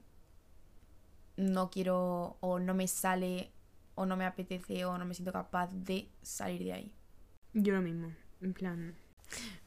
[1.37, 3.51] no quiero o no me sale
[3.95, 6.93] o no me apetece o no me siento capaz de salir de ahí.
[7.53, 8.11] Yo lo mismo.
[8.41, 8.95] En plan.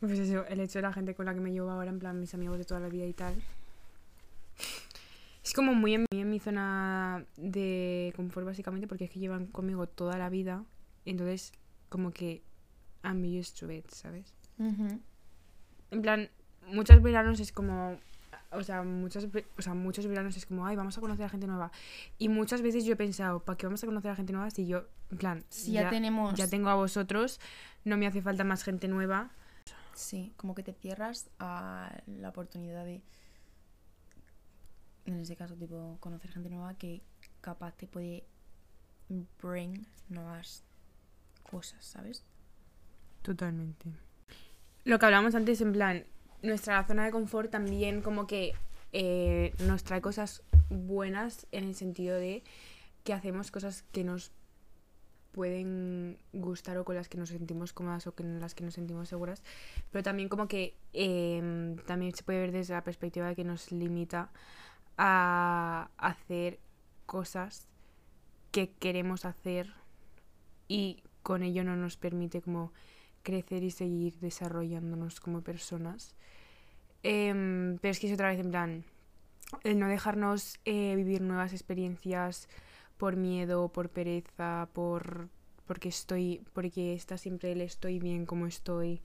[0.01, 2.18] Pues eso, el hecho de la gente con la que me llevo ahora, en plan
[2.18, 3.40] mis amigos de toda la vida y tal.
[5.52, 9.86] Es como muy en, en mi zona de confort, básicamente, porque es que llevan conmigo
[9.86, 10.64] toda la vida.
[11.04, 11.52] Entonces,
[11.90, 12.42] como que
[13.04, 14.32] I'm used to it, ¿sabes?
[15.90, 16.30] En plan,
[16.68, 17.98] muchos veranos es como.
[18.50, 21.28] O sea, muchos, ve- o sea, muchos veranos es como, ay, vamos a conocer a
[21.28, 21.70] gente nueva.
[22.16, 24.66] Y muchas veces yo he pensado, ¿para qué vamos a conocer a gente nueva si
[24.66, 27.40] yo En plan, Si ya tenemos- Ya tengo a vosotros,
[27.84, 29.30] no me hace falta más gente nueva.
[29.92, 33.02] Sí, como que te cierras a la oportunidad de,
[35.06, 37.02] en ese caso, tipo, conocer gente nueva que
[37.40, 38.24] capaz te puede
[39.40, 40.64] bring nuevas
[41.42, 42.24] cosas, ¿sabes?
[43.22, 43.90] Totalmente.
[44.84, 46.04] Lo que hablamos antes, en plan,
[46.42, 48.52] nuestra zona de confort también como que
[48.92, 52.42] eh, nos trae cosas buenas en el sentido de
[53.04, 54.32] que hacemos cosas que nos
[55.32, 59.08] pueden gustar o con las que nos sentimos cómodas o con las que nos sentimos
[59.08, 59.42] seguras,
[59.90, 63.72] pero también como que eh, también se puede ver desde la perspectiva de que nos
[63.72, 64.30] limita
[64.98, 66.61] a hacer
[67.07, 67.68] cosas
[68.50, 69.72] que queremos hacer
[70.68, 72.72] y con ello no nos permite como
[73.22, 76.14] crecer y seguir desarrollándonos como personas.
[77.02, 78.85] Em, pero es que es otra vez en plan,
[79.64, 82.48] el no dejarnos eh, vivir nuevas experiencias
[82.98, 85.28] por miedo, por pereza, por
[85.66, 89.00] porque estoy, porque está siempre el estoy bien como estoy.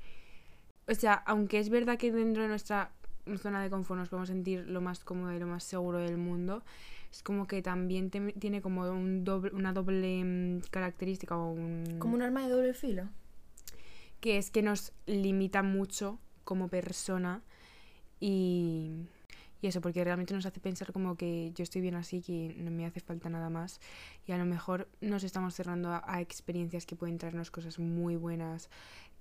[0.88, 2.92] O sea, aunque es verdad que dentro de nuestra
[3.38, 6.64] zona de confort nos podemos sentir lo más cómodo y lo más seguro del mundo,
[7.12, 11.98] es como que también te- tiene como un doble, una doble mm, característica o un
[12.00, 13.04] Como un arma de doble filo.
[14.20, 17.42] que es que nos limita mucho como persona
[18.20, 18.92] y,
[19.62, 22.72] y eso, porque realmente nos hace pensar como que yo estoy bien así, que no
[22.72, 23.80] me hace falta nada más
[24.26, 28.16] y a lo mejor nos estamos cerrando a, a experiencias que pueden traernos cosas muy
[28.16, 28.70] buenas,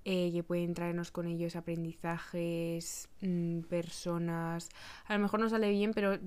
[0.09, 4.69] eh, que pueden traernos con ellos aprendizajes, mm, personas,
[5.05, 6.17] a lo mejor no sale bien, pero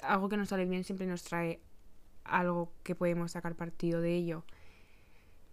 [0.00, 1.60] algo que nos sale bien siempre nos trae
[2.24, 4.44] algo que podemos sacar partido de ello.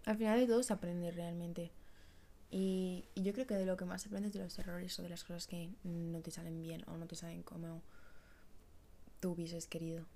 [0.06, 1.70] Al final de todo se aprende realmente.
[2.50, 5.10] Y, y yo creo que de lo que más aprendes de los errores o de
[5.10, 7.82] las cosas que no te salen bien o no te salen como
[9.20, 10.06] tú hubieses querido.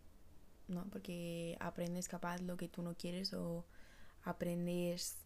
[0.66, 0.84] ¿No?
[0.84, 3.66] Porque aprendes capaz lo que tú no quieres o
[4.24, 5.18] aprendes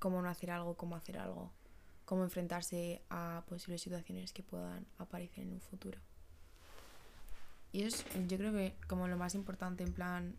[0.00, 1.52] cómo no hacer algo, cómo hacer algo.
[2.08, 5.98] Cómo enfrentarse a posibles situaciones que puedan aparecer en un futuro.
[7.70, 10.34] Y es, yo creo que como lo más importante en plan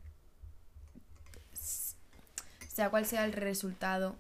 [1.54, 4.16] sea cual sea el resultado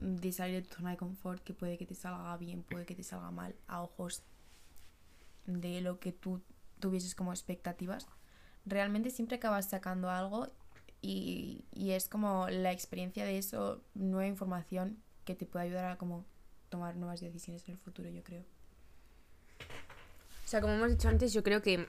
[0.00, 2.94] de salir de tu zona de confort, que puede que te salga bien, puede que
[2.94, 4.22] te salga mal, a ojos
[5.44, 6.40] de lo que tú
[6.80, 8.06] tuvieses como expectativas,
[8.64, 10.48] realmente siempre acabas sacando algo
[11.02, 15.98] y, y es como la experiencia de eso, nueva información que te puede ayudar a
[15.98, 16.24] como
[16.74, 18.42] tomar nuevas decisiones en el futuro, yo creo.
[20.44, 21.88] O sea, como hemos dicho antes, yo creo que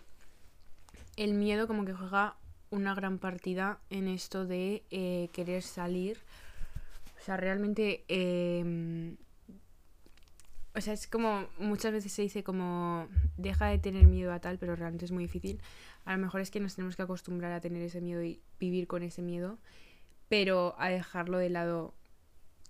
[1.15, 2.35] el miedo como que juega
[2.69, 6.19] una gran partida en esto de eh, querer salir.
[7.19, 8.05] O sea, realmente...
[8.07, 9.15] eh,
[10.75, 14.59] o sea, es como muchas veces se dice como deja de tener miedo a tal,
[14.59, 15.61] pero realmente es muy difícil.
[16.03, 18.85] A lo mejor es que nos tenemos que acostumbrar a tener ese miedo y vivir
[18.85, 19.57] con ese miedo,
[20.27, 21.93] pero a dejarlo de lado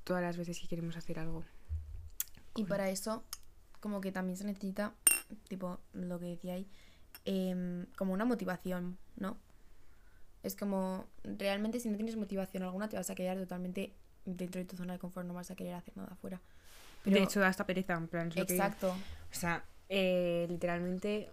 [0.04, 1.44] todas las veces que queremos hacer algo.
[2.56, 3.24] Y para eso,
[3.80, 4.94] como que también se necesita,
[5.48, 6.68] tipo lo que decía ahí,
[7.26, 9.38] em, como una motivación, ¿no?
[10.44, 13.94] Es como, realmente si no tienes motivación alguna, te vas a quedar totalmente
[14.26, 16.40] dentro de tu zona de confort, no vas a querer hacer nada afuera.
[17.04, 18.30] Pero, de hecho, da hasta pereza, en plan.
[18.30, 18.90] que- exacto.
[18.92, 21.30] O sea, eh, literalmente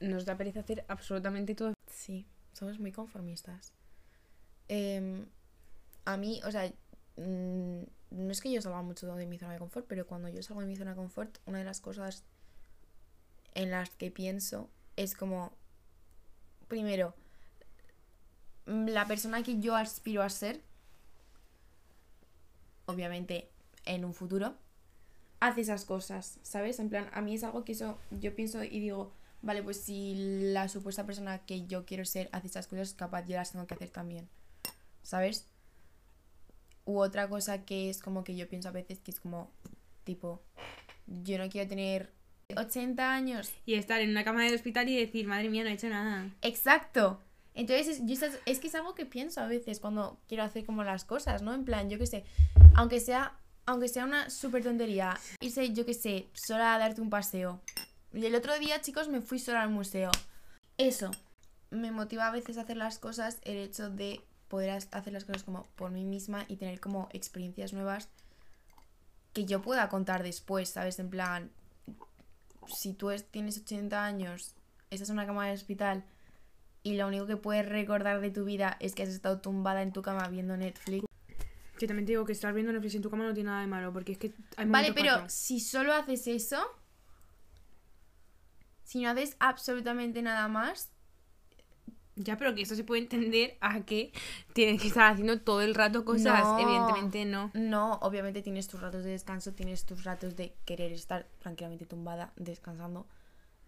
[0.00, 1.72] nos da pereza hacer absolutamente todo.
[1.90, 3.72] Sí, somos muy conformistas.
[4.68, 5.26] Em,
[6.04, 6.70] a mí, o sea,
[7.16, 7.82] mm,
[8.14, 10.60] no es que yo salga mucho de mi zona de confort, pero cuando yo salgo
[10.60, 12.24] de mi zona de confort, una de las cosas
[13.54, 15.52] en las que pienso es como,
[16.68, 17.14] primero,
[18.66, 20.62] la persona que yo aspiro a ser,
[22.86, 23.50] obviamente
[23.84, 24.54] en un futuro,
[25.40, 26.78] hace esas cosas, ¿sabes?
[26.78, 30.14] En plan, a mí es algo que eso yo pienso y digo, vale, pues si
[30.52, 33.74] la supuesta persona que yo quiero ser hace esas cosas, capaz yo las tengo que
[33.74, 34.28] hacer también,
[35.02, 35.48] ¿sabes?
[36.84, 39.50] U otra cosa que es como que yo pienso a veces que es como,
[40.04, 40.42] tipo,
[41.06, 42.12] yo no quiero tener
[42.54, 43.52] 80 años.
[43.66, 46.30] Y estar en una cama del hospital y decir, madre mía, no he hecho nada.
[46.42, 47.20] Exacto.
[47.54, 50.64] Entonces, es, yo es, es que es algo que pienso a veces cuando quiero hacer
[50.64, 51.54] como las cosas, ¿no?
[51.54, 52.24] En plan, yo qué sé,
[52.74, 57.10] aunque sea, aunque sea una súper tontería, irse, yo qué sé, sola a darte un
[57.10, 57.60] paseo.
[58.12, 60.10] Y el otro día, chicos, me fui sola al museo.
[60.76, 61.10] Eso
[61.70, 65.42] me motiva a veces a hacer las cosas, el hecho de poder hacer las cosas
[65.44, 68.08] como por mí misma y tener como experiencias nuevas
[69.32, 70.98] que yo pueda contar después, ¿sabes?
[70.98, 71.50] En plan,
[72.68, 74.54] si tú es- tienes 80 años,
[74.90, 76.04] estás en una cama de hospital
[76.82, 79.92] y lo único que puedes recordar de tu vida es que has estado tumbada en
[79.92, 81.04] tu cama viendo Netflix.
[81.78, 83.66] Que también te digo que estar viendo Netflix en tu cama no tiene nada de
[83.66, 86.62] malo, porque es que hay Vale, pero si solo haces eso,
[88.84, 90.90] si no haces absolutamente nada más,
[92.16, 94.12] Ya, pero que eso se puede entender a que
[94.52, 96.44] tienes que estar haciendo todo el rato cosas.
[96.44, 96.58] No.
[96.60, 97.50] Evidentemente no.
[97.54, 102.32] No, obviamente tienes tus ratos de descanso, tienes tus ratos de querer estar tranquilamente tumbada,
[102.36, 103.06] descansando.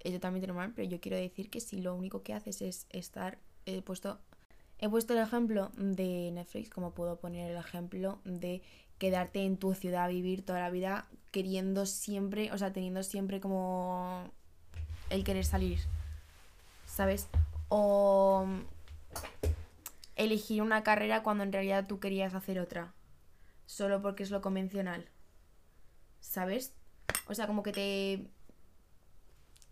[0.01, 3.39] Es totalmente normal, pero yo quiero decir que si lo único que haces es estar,
[3.65, 4.21] he puesto,
[4.79, 8.63] he puesto el ejemplo de Netflix, como puedo poner el ejemplo de
[8.99, 14.31] quedarte en tu ciudad vivir toda la vida queriendo siempre, o sea, teniendo siempre como
[15.11, 15.81] el querer salir,
[16.87, 17.29] ¿sabes?
[17.69, 18.47] O
[20.17, 22.93] elegir una carrera cuando en realidad tú querías hacer otra,
[23.67, 25.09] solo porque es lo convencional,
[26.21, 26.75] ¿sabes?
[27.29, 28.31] O sea, como que te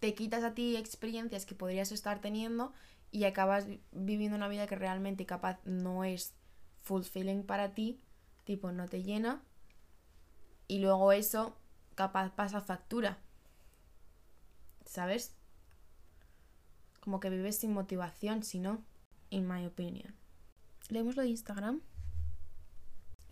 [0.01, 2.73] te quitas a ti experiencias que podrías estar teniendo
[3.11, 6.35] y acabas vi- viviendo una vida que realmente capaz no es
[6.83, 8.01] fulfilling para ti,
[8.45, 9.43] tipo no te llena
[10.69, 11.57] y luego eso
[11.95, 13.19] capaz pasa factura.
[14.85, 15.35] ¿Sabes?
[17.05, 18.83] Como que vives sin motivación, si no,
[19.29, 20.15] in my opinion.
[20.89, 21.83] Leemos lo de Instagram.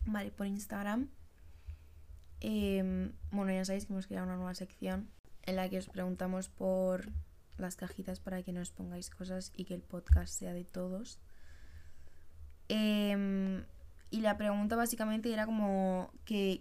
[0.05, 1.09] Vale, por Instagram.
[2.41, 5.09] em, bueno, ya sabéis que hemos creado una nueva sección
[5.45, 7.11] en la que os preguntamos por
[7.57, 11.19] las cajitas para que nos pongáis cosas y que el podcast sea de todos.
[12.69, 13.65] Em,
[14.11, 16.59] y la pregunta básicamente era como que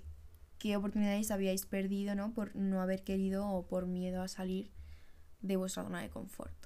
[0.60, 2.34] qué oportunidades habíais perdido, ¿no?
[2.34, 4.72] Por no haber querido o por miedo a salir
[5.42, 6.61] de vuestra zona de confort.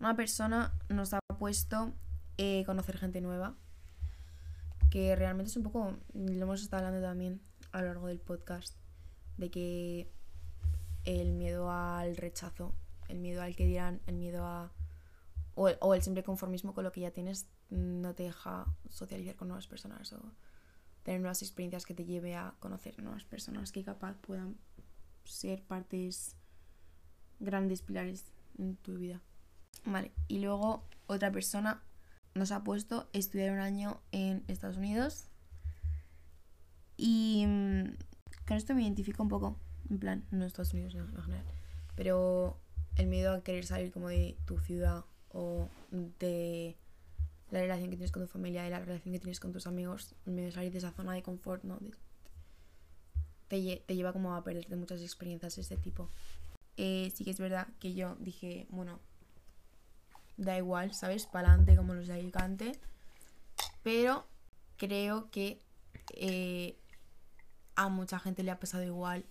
[0.00, 1.92] Una persona nos ha puesto
[2.36, 3.54] eh, conocer gente nueva,
[4.90, 7.40] que realmente es un poco, lo hemos estado hablando también
[7.72, 8.76] a lo largo del podcast,
[9.36, 10.10] de que
[11.04, 12.74] el miedo al rechazo,
[13.08, 14.72] el miedo al que dirán, el miedo a...
[15.56, 19.48] O o el simple conformismo con lo que ya tienes no te deja socializar con
[19.48, 20.20] nuevas personas o
[21.04, 24.56] tener nuevas experiencias que te lleve a conocer nuevas personas que capaz puedan
[25.24, 26.34] ser partes
[27.40, 28.24] grandes pilares
[28.58, 29.20] en tu vida.
[29.86, 31.82] Vale, y luego otra persona
[32.34, 35.26] nos ha puesto estudiar un año en Estados Unidos
[36.96, 37.96] y mm,
[38.46, 39.58] con esto me identifico un poco,
[39.90, 41.44] en plan, no Estados Unidos en general,
[41.96, 42.58] pero
[42.96, 46.76] el miedo a querer salir como de tu ciudad o de
[47.50, 50.14] la relación que tienes con tu familia, de la relación que tienes con tus amigos,
[50.26, 51.78] el miedo de salir de esa zona de confort, ¿no?
[53.48, 56.10] Te, te lleva como a perderte muchas experiencias de este tipo.
[56.76, 58.98] Eh, sí que es verdad que yo dije, bueno,
[60.36, 61.26] da igual, ¿sabes?
[61.26, 62.72] Para adelante como los de Alicante.
[63.82, 64.26] Pero
[64.76, 65.60] creo que
[66.14, 66.76] eh,
[67.76, 69.24] a mucha gente le ha pasado igual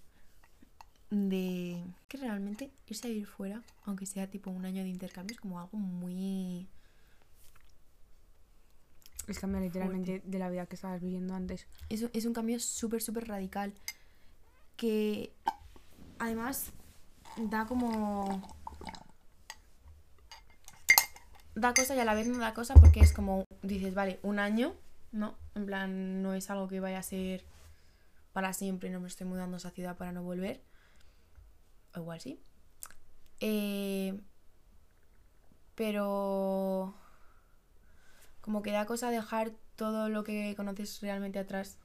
[1.10, 5.42] de que realmente irse a vivir fuera, aunque sea tipo un año de intercambio, es
[5.42, 6.68] como algo muy...
[9.28, 11.66] Es cambia literalmente de la vida que estabas viviendo antes.
[11.90, 13.74] Es, es un cambio súper, súper radical.
[14.76, 15.32] Que
[16.20, 16.74] además
[17.38, 18.42] da como...
[21.56, 24.40] Da cosa y a la vez no da cosa porque es como, dices, vale, un
[24.40, 24.74] año,
[25.12, 25.36] ¿no?
[25.56, 27.44] En plan, no es algo que vaya a ser
[28.34, 30.62] para siempre, no me estoy mudando a esa ciudad para no volver.
[31.96, 32.40] O igual sí.
[33.40, 34.20] Eh,
[35.76, 36.96] pero
[38.42, 41.78] como que da cosa dejar todo lo que conoces realmente atrás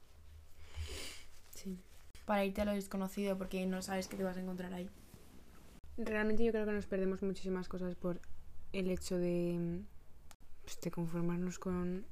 [1.53, 1.77] Sí.
[2.25, 4.89] para irte a lo desconocido porque no sabes qué te vas a encontrar ahí.
[5.97, 8.21] Realmente yo creo que nos perdemos muchísimas cosas por
[8.73, 9.81] el hecho de,
[10.63, 12.05] pues, de conformarnos con,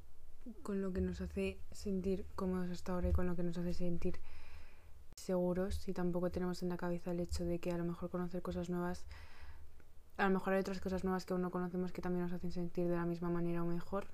[0.64, 3.74] con lo que nos hace sentir cómodos hasta ahora y con lo que nos hace
[3.74, 4.20] sentir
[5.16, 8.42] seguros y tampoco tenemos en la cabeza el hecho de que a lo mejor conocer
[8.42, 9.06] cosas nuevas,
[10.18, 12.52] a lo mejor hay otras cosas nuevas que aún no conocemos que también nos hacen
[12.52, 14.08] sentir de la misma manera o mejor.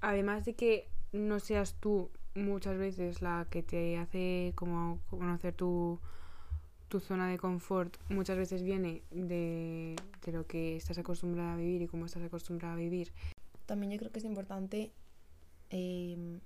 [0.00, 6.00] Además de que no seas tú muchas veces la que te hace como conocer tu,
[6.88, 11.82] tu zona de confort muchas veces viene de, de lo que estás acostumbrada a vivir
[11.82, 13.12] y cómo estás acostumbrada a vivir.
[13.66, 14.92] También yo creo que es importante
[15.70, 16.40] eh,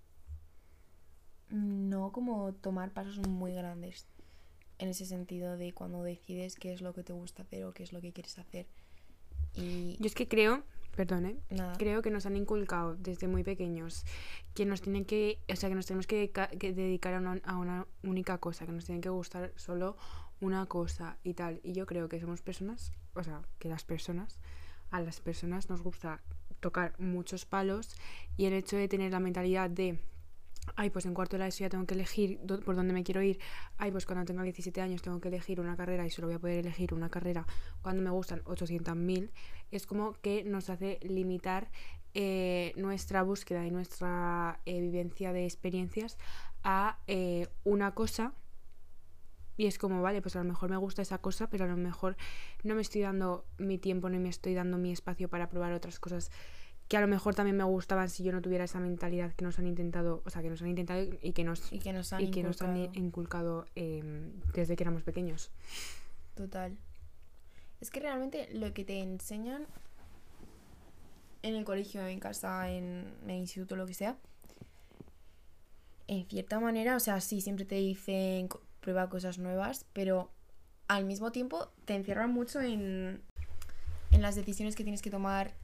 [1.51, 4.07] no como tomar pasos muy grandes
[4.79, 7.83] en ese sentido de cuando decides qué es lo que te gusta hacer o qué
[7.85, 8.67] es lo que quieres hacer.
[9.55, 10.65] Y Yo es que creo,
[10.97, 11.37] perdón, ¿eh?
[11.51, 14.05] nada, creo que nos han inculcado desde muy pequeños
[14.55, 17.87] que nos tienen que, o sea, que nos tenemos que dedicar a una, a una
[18.03, 19.97] única cosa, que nos tienen que gustar solo
[20.43, 21.61] una cosa y tal.
[21.63, 24.39] Y yo creo que somos personas, o sea, que las personas,
[24.91, 26.21] a las personas nos gusta
[26.61, 27.97] tocar muchos palos
[28.37, 29.99] y el hecho de tener la mentalidad de
[30.77, 33.23] ay, pues en cuarto de la ESO ya tengo que elegir por dónde me quiero
[33.23, 33.39] ir.
[33.79, 36.39] Ay, pues cuando tenga 17 años tengo que elegir una carrera y solo voy a
[36.39, 37.47] poder elegir una carrera
[37.81, 39.31] cuando me gustan 800.000.
[39.71, 41.71] Es como que nos hace limitar
[42.15, 46.19] eh, nuestra búsqueda y nuestra eh, vivencia de experiencias
[46.63, 48.35] a eh, una cosa
[49.57, 51.77] Y es como, vale, pues a lo mejor me gusta esa cosa, pero a lo
[51.77, 52.17] mejor
[52.63, 56.01] no me estoy dando mi tiempo, ni me estoy dando mi espacio para probar otras
[56.01, 56.31] cosas
[56.89, 59.59] que a lo mejor también me gustaban si yo no tuviera esa mentalidad que nos
[59.59, 62.21] han intentado, o sea, que nos han intentado y que nos, Y que nos han
[62.21, 63.65] y que nos han inculcado.
[63.75, 65.51] em, desde que éramos pequeños.
[66.35, 66.77] Total.
[67.81, 69.67] Es que realmente lo que te enseñan
[71.43, 74.19] en el colegio, en casa, en el instituto, lo que sea,
[76.09, 78.49] en cierta manera, o sea, sí, siempre te dicen
[78.83, 80.31] prueba cosas nuevas, pero
[80.89, 83.23] al mismo tiempo te encierran mucho en,
[84.11, 85.55] en las decisiones que tienes que tomar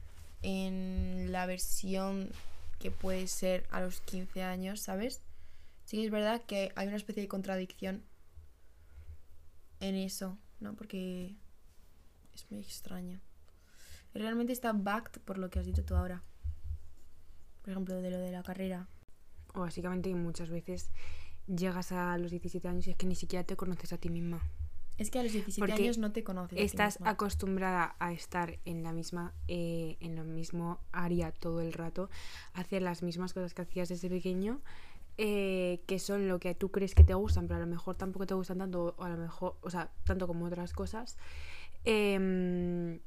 [0.41, 2.31] en la versión
[2.79, 5.21] que puede ser a los 15 años, ¿sabes?
[5.85, 8.03] Sí es verdad que hay una especie de contradicción
[9.81, 10.75] en eso, ¿no?
[10.75, 11.35] Porque
[12.33, 13.19] es muy extraño.
[14.13, 16.23] Realmente está backed por lo que has dicho tú ahora.
[17.61, 18.87] Por ejemplo, de lo de la carrera.
[19.53, 20.89] O básicamente muchas veces
[21.53, 24.41] llegas a los 17 años y es que ni siquiera te conoces a ti misma.
[24.97, 26.53] Es que a los 17 Porque años no te conoces.
[26.53, 27.11] a ti Estás misma.
[27.11, 32.09] acostumbrada a estar en la misma, eh, en lo mismo área todo el rato,
[32.53, 34.61] a hacer las mismas cosas que hacías desde pequeño,
[35.17, 38.25] eh, que son lo que tú crees que te gustan, pero a lo mejor tampoco
[38.25, 41.17] te gustan tanto, o a lo mejor, o sea, tanto como otras cosas.
[41.85, 42.99] Em,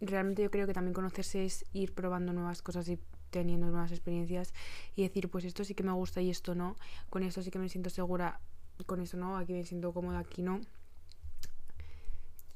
[0.00, 2.98] realmente yo creo que también conocerse es ir probando nuevas cosas y
[3.30, 4.52] teniendo nuevas experiencias
[4.94, 6.76] y decir, pues esto sí que me gusta y esto no,
[7.10, 8.40] con esto sí que me siento segura,
[8.86, 10.60] con esto no, aquí me siento cómoda, aquí no.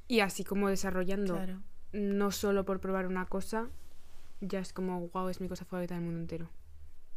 [0.08, 1.62] Y así como desarrollando, Claro.
[1.92, 3.68] no solo por probar una cosa,
[4.40, 6.50] ya es como, wow, es mi cosa favorita del mundo entero.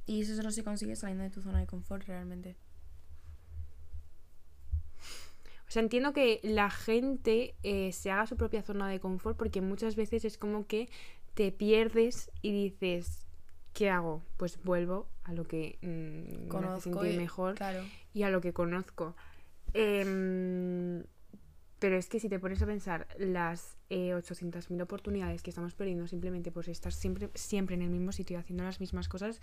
[0.06, 2.56] Y eso solo se consigue saliendo de tu zona de confort realmente.
[5.68, 9.62] O sea, entiendo que la gente eh, se haga su propia zona de confort porque
[9.62, 10.88] muchas veces es como que
[11.34, 13.23] te pierdes y dices,
[13.74, 14.22] ¿qué hago?
[14.38, 17.84] Pues vuelvo a lo que mm, me hace Conozco sentir y- mejor Claro.
[18.14, 19.16] y a lo que conozco.
[19.74, 21.04] Em,
[21.80, 26.08] pero es que si te pones a pensar las eh, 800.000 oportunidades que estamos perdiendo
[26.08, 29.42] simplemente por estar siempre, siempre en el mismo sitio y haciendo las mismas cosas,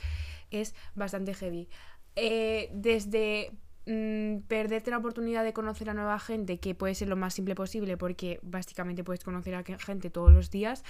[0.51, 1.69] es bastante heavy.
[2.17, 3.53] Eh, desde
[3.87, 7.55] mm, perderte la oportunidad de conocer a nueva gente, que puede ser lo más simple
[7.55, 10.83] posible, porque básicamente puedes conocer a gente todos los días,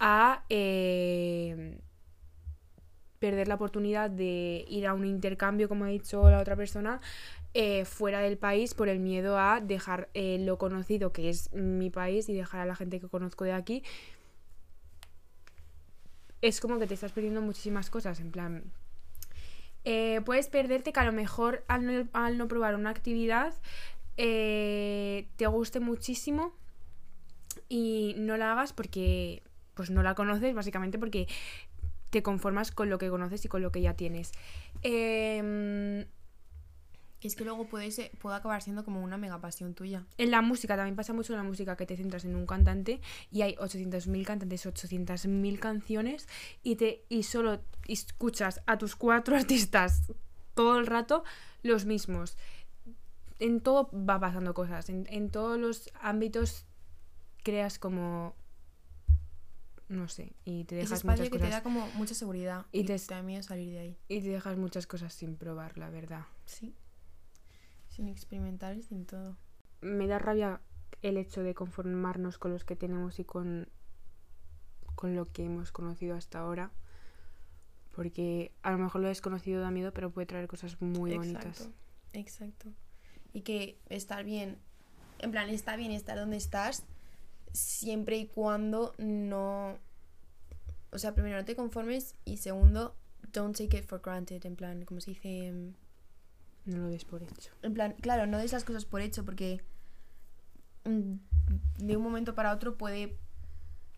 [0.00, 1.78] a eh,
[3.24, 7.00] perder la oportunidad de ir a un intercambio, como ha dicho la otra persona,
[7.54, 11.88] eh, fuera del país por el miedo a dejar eh, lo conocido que es mi
[11.88, 13.82] país y dejar a la gente que conozco de aquí.
[16.42, 18.62] Es como que te estás perdiendo muchísimas cosas, en plan...
[19.84, 23.54] eh, puedes perderte que a lo mejor al no, probar una actividad
[24.16, 26.52] te guste muchísimo
[27.70, 31.26] y no la hagas porque pues no la conoces básicamente porque
[32.14, 34.30] te conformas con lo que conoces y con lo que ya tienes.
[34.82, 36.06] Em,
[37.20, 40.04] es que luego puede, ser- puede acabar siendo como una mega pasión tuya.
[40.18, 43.00] En la música también pasa mucho en la música que te centras en un cantante
[43.32, 46.28] y hay 800.000 cantantes, 800.000 canciones
[46.62, 50.12] y te y solo escuchas a tus cuatro artistas
[50.54, 51.24] todo el rato
[51.62, 52.36] los mismos.
[53.40, 56.66] En todo va pasando cosas, en, en todos los ámbitos
[57.42, 58.36] creas como
[59.88, 62.66] no sé, y te dejas espacio muchas que cosas te da como mucha seguridad.
[62.72, 63.98] Y Y, te- te da miedo salir de ahí.
[64.08, 66.24] y te dejas muchas cosas sin probar, la verdad.
[66.46, 66.74] Sí.
[67.88, 69.36] Sin experimentar y sin todo.
[69.80, 70.60] me da rabia
[71.02, 73.68] el hecho de conformarnos con los que tenemos y con,
[74.94, 76.70] con lo que hemos conocido hasta ahora.
[77.92, 81.68] Porque a lo mejor lo desconocido da miedo, pero puede traer cosas muy bonitas.
[82.12, 82.72] Exacto.
[83.32, 84.58] Y que estar bien,
[85.20, 86.84] en plan, está bien estar donde estás,
[87.54, 89.78] siempre y cuando no...
[90.90, 92.94] O sea, primero, no te conformes y segundo,
[93.32, 95.46] don't take it for granted, en plan, como se dice...
[95.46, 95.72] em,
[96.66, 97.50] No lo des por hecho.
[97.62, 99.62] En plan, claro, no des las cosas por hecho porque
[100.84, 101.14] mm,
[101.78, 103.16] de un momento para otro puede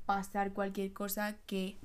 [0.07, 1.77] pasar cualquier cosa que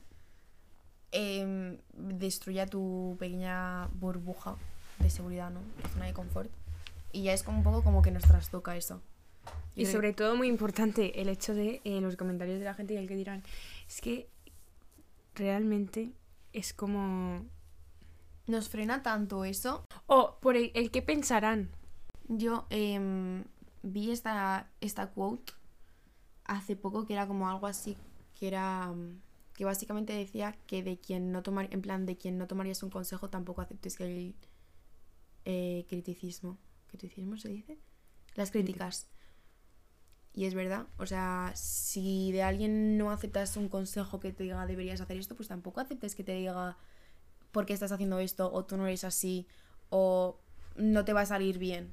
[1.11, 4.55] em, destruya tu pequeña burbuja
[4.99, 5.61] de seguridad, ¿no?
[5.93, 6.49] Zona de confort.
[7.11, 9.01] Y ya es como un poco como que nos trastoca eso.
[9.75, 12.97] Y sobre todo muy importante el hecho de eh, los comentarios de la gente y
[12.97, 13.43] el que dirán,
[13.87, 14.29] es que
[15.35, 16.11] realmente
[16.53, 17.45] es como...
[18.47, 19.85] Nos frena tanto eso.
[20.07, 21.69] O por el, el que pensarán.
[22.27, 23.45] Yo em,
[23.81, 25.53] vi esta, esta quote
[26.43, 27.95] hace poco que era como algo así,
[28.37, 28.93] que era
[29.53, 32.89] que básicamente decía que de quien no tomar, en plan de quien no tomarías un
[32.89, 34.35] consejo tampoco aceptes que el
[35.45, 37.77] eh, criticismo, criticismo se dice,
[38.33, 39.10] las críticas.
[40.33, 44.65] Y es verdad, o sea, si de alguien no aceptas un consejo que te diga
[44.65, 46.77] deberías hacer esto, pues tampoco aceptes que te diga
[47.51, 49.45] por qué estás haciendo esto o tú no eres así
[49.89, 50.39] o
[50.77, 51.91] no te va a salir bien.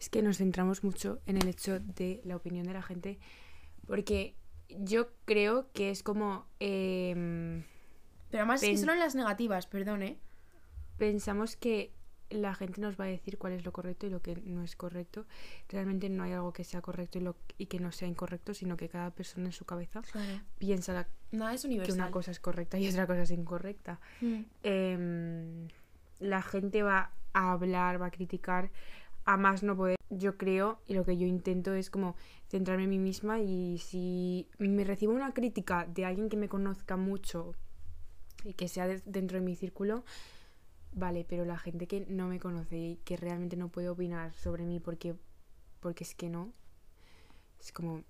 [0.00, 3.18] Es que nos centramos mucho en el hecho de la opinión de la gente,
[3.86, 4.34] porque
[4.68, 6.46] yo creo que es como...
[6.58, 7.62] em,
[8.30, 10.18] Pero además es que solo en las negativas, perdón, ¿eh?
[10.96, 11.92] pensamos que
[12.30, 14.74] la gente nos va a decir cuál es lo correcto y lo que no es
[14.76, 15.26] correcto.
[15.68, 18.76] Realmente no hay algo que sea correcto y, lo, y que no sea incorrecto, sino
[18.76, 20.40] que cada persona en su cabeza Claro.
[20.58, 24.00] piensa la- Nada es que una cosa es correcta y otra cosa es incorrecta.
[24.20, 24.40] Mm.
[24.62, 25.68] Em,
[26.20, 28.70] la gente va a hablar, va a criticar
[29.24, 29.96] a más no poder.
[30.08, 32.14] Yo creo y lo que yo intento es como
[32.48, 36.96] centrarme en mí misma y si me recibo una crítica de alguien que me conozca
[36.96, 37.54] mucho
[38.44, 40.04] y que sea de- dentro de mi círculo,
[40.96, 44.64] vale, pero la gente que no me conoce y que realmente no puede opinar sobre
[44.64, 45.14] mí porque,
[45.78, 46.52] porque es que no,
[47.60, 48.02] es como...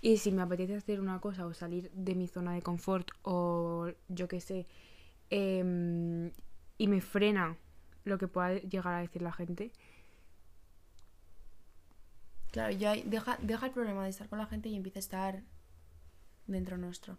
[0.00, 3.88] Y si me apetece hacer una cosa o salir de mi zona de confort o
[4.08, 4.66] yo qué sé,
[5.30, 6.30] em,
[6.78, 7.56] y me frena
[8.04, 9.72] lo que pueda llegar a decir la gente,
[12.52, 15.42] Claro, ya deja, deja el problema de estar con la gente y empieza a estar
[16.46, 17.16] dentro nuestro.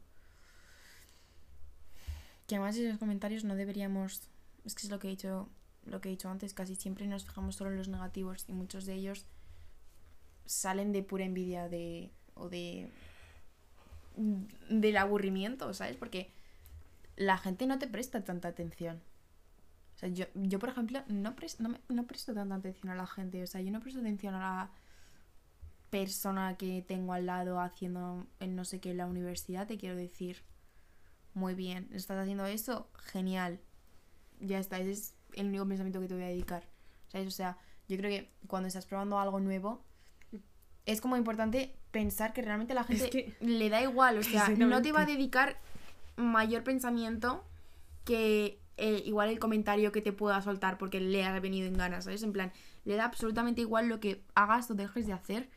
[2.45, 4.29] Que además esos comentarios no deberíamos.
[4.65, 5.49] Es que es lo que he dicho,
[5.85, 8.85] lo que he dicho antes, casi siempre nos fijamos solo en los negativos y muchos
[8.85, 9.25] de ellos
[10.45, 12.11] salen de pura envidia de.
[12.35, 12.89] o de.
[14.69, 15.97] del aburrimiento, ¿sabes?
[15.97, 16.31] Porque
[17.17, 19.01] la gente no te presta tanta atención.
[19.95, 22.95] O sea, yo, yo por ejemplo, no, pres- no, me- no presto tanta atención a
[22.95, 23.43] la gente.
[23.43, 24.71] O sea, yo no presto atención a la
[25.89, 29.95] persona que tengo al lado haciendo el no sé qué en la universidad, te quiero
[29.95, 30.41] decir.
[31.33, 33.59] Muy bien, estás haciendo eso, genial.
[34.39, 36.63] Ya está, ese es el único pensamiento que te voy a dedicar.
[37.07, 37.27] ¿Sabes?
[37.27, 37.57] O sea,
[37.87, 39.83] yo creo que cuando estás probando algo nuevo,
[40.85, 44.17] es como importante pensar que realmente a la gente que- le da igual.
[44.17, 45.57] O sea, no te va a dedicar
[46.17, 47.43] mayor pensamiento
[48.05, 52.05] que eh, igual el comentario que te pueda soltar porque le ha venido en ganas,
[52.05, 52.23] ¿sabes?
[52.23, 52.51] En plan,
[52.85, 55.49] le da absolutamente igual lo que hagas o dejes de hacer.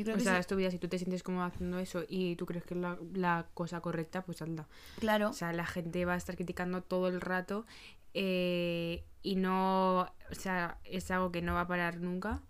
[0.00, 1.78] Yo creo o que sea, sí- es tu vida, si tú te sientes cómodo haciendo
[1.78, 4.66] eso y tú crees que es la, la cosa correcta, pues anda.
[4.98, 5.30] claro.
[5.30, 7.66] O sea, la gente va a estar criticando todo el rato
[8.14, 12.42] eh, y no, o sea, es algo que no va a parar nunca.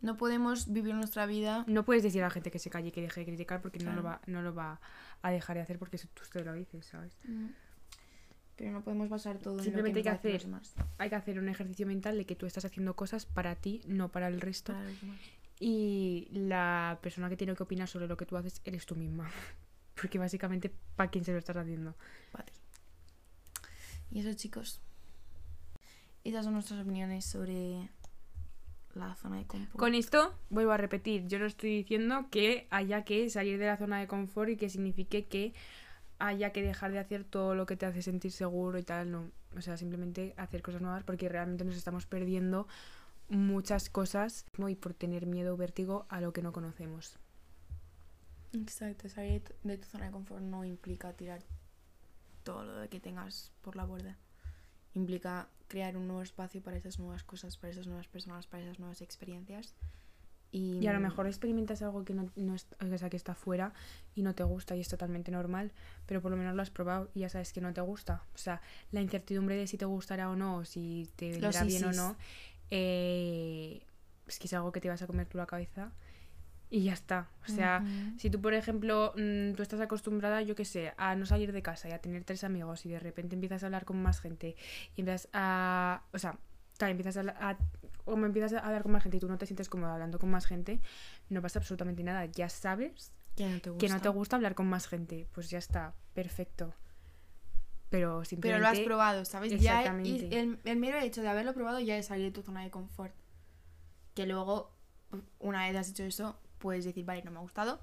[0.00, 1.64] No podemos vivir nuestra vida.
[1.66, 3.80] No puedes decir a la gente que se calle y que deje de criticar porque
[3.80, 4.80] no, lo va, no lo va
[5.22, 7.18] a dejar de hacer porque tú te lo dices, ¿sabes?
[8.56, 10.88] Pero no podemos basar todo Simplemente en lo hay que hacen los hacer- demás.
[10.98, 14.08] Hay que hacer un ejercicio mental de que tú estás haciendo cosas para ti, no
[14.10, 14.72] para el resto.
[14.72, 14.88] Para.
[15.60, 19.30] Y la persona que tiene que opinar sobre lo que tú haces eres tú misma.
[20.00, 21.94] Porque básicamente, ¿para quién se lo estás haciendo?
[22.32, 22.52] Para ti.
[24.10, 24.80] Y eso, chicos.
[26.24, 27.90] Esas son nuestras opiniones sobre
[28.94, 29.78] la zona de confort.
[29.78, 33.76] Con esto, vuelvo a repetir, yo no estoy diciendo que haya que salir de la
[33.76, 35.54] zona de confort y que signifique que
[36.18, 39.30] haya que dejar de hacer todo lo que te hace sentir seguro y tal, no.
[39.56, 42.66] O sea, simplemente hacer cosas nuevas porque realmente nos estamos perdiendo
[43.28, 44.68] muchas cosas ¿no?
[44.68, 47.18] y por tener miedo o vértigo a lo que no conocemos.
[48.52, 51.42] Exacto, salir de tu, zona de confort no implica tirar
[52.44, 54.16] todo lo que tengas por la borda.
[54.94, 58.78] Implica crear un nuevo espacio para esas nuevas cosas, para esas nuevas personas, para esas
[58.78, 59.74] nuevas experiencias.
[60.50, 63.34] Y, Y a lo mejor experimentas algo que no, no es- o sea, que está
[63.34, 63.74] fuera
[64.14, 65.72] y no te gusta y es totalmente normal,
[66.06, 68.22] pero por lo menos lo has probado y ya sabes que no te gusta.
[68.34, 71.84] O sea, la incertidumbre de si te gustará o no, o si te vendrá bien
[71.84, 72.16] o no,
[72.70, 73.82] eh,
[74.26, 75.92] es que es algo que te vas a comer tú la cabeza
[76.70, 77.30] y ya está.
[77.46, 77.82] O sea,
[78.18, 81.62] si tú, por ejemplo, mm, tú estás acostumbrada, yo qué sé, a no salir de
[81.62, 84.54] casa y a tener tres amigos y de repente empiezas a hablar con más gente
[84.94, 86.02] y empiezas a...
[86.12, 86.38] O sea,
[86.76, 87.58] claro, empiezas a, a-
[88.04, 90.30] como empiezas a hablar con más gente y tú no te sientes cómoda hablando con
[90.30, 90.80] más gente,
[91.30, 92.26] no pasa absolutamente nada.
[92.26, 95.26] Ya sabes que no que no te gusta hablar con más gente.
[95.32, 96.74] Pues ya está, perfecto.
[97.90, 98.60] Pero Pero simplemente...
[98.62, 99.50] lo has probado, ¿sabes?
[99.60, 100.08] Ya Exactamente.
[100.08, 102.70] y el, el mero hecho de haberlo probado ya es salir de tu zona de
[102.70, 103.14] confort.
[104.14, 104.70] Que luego,
[105.38, 107.80] una vez has hecho eso, puedes decir, vale, no me ha gustado.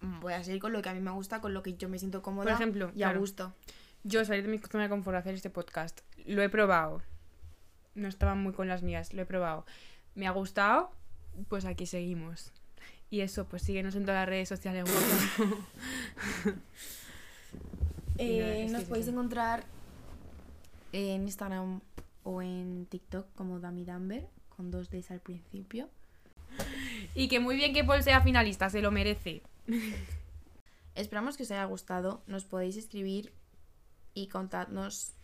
[0.00, 1.88] mm, Voy a seguir con lo que a mí me gusta, con lo que yo
[1.88, 3.20] me siento cómoda Por ejemplo, y a claro.
[3.20, 3.54] gusto.
[4.04, 7.02] Yo salir de mi zona de confort a hacer este podcast, lo he probado.
[7.94, 9.64] No estaba muy con las mías, lo he probado.
[10.14, 10.90] Me ha gustado,
[11.48, 12.52] pues aquí seguimos.
[13.10, 14.84] Y eso, pues síguenos en todas las redes sociales.
[18.22, 19.64] Eh, nos podéis encontrar
[20.92, 21.80] en Instagram
[22.22, 23.86] o en TikTok como Dami
[24.50, 25.88] con dos Ds al principio.
[27.14, 29.42] y que muy bien que Paul sea finalista, se lo merece.
[30.94, 32.22] Esperamos que os haya gustado.
[32.26, 33.32] Nos podéis escribir
[34.12, 35.14] y contadnos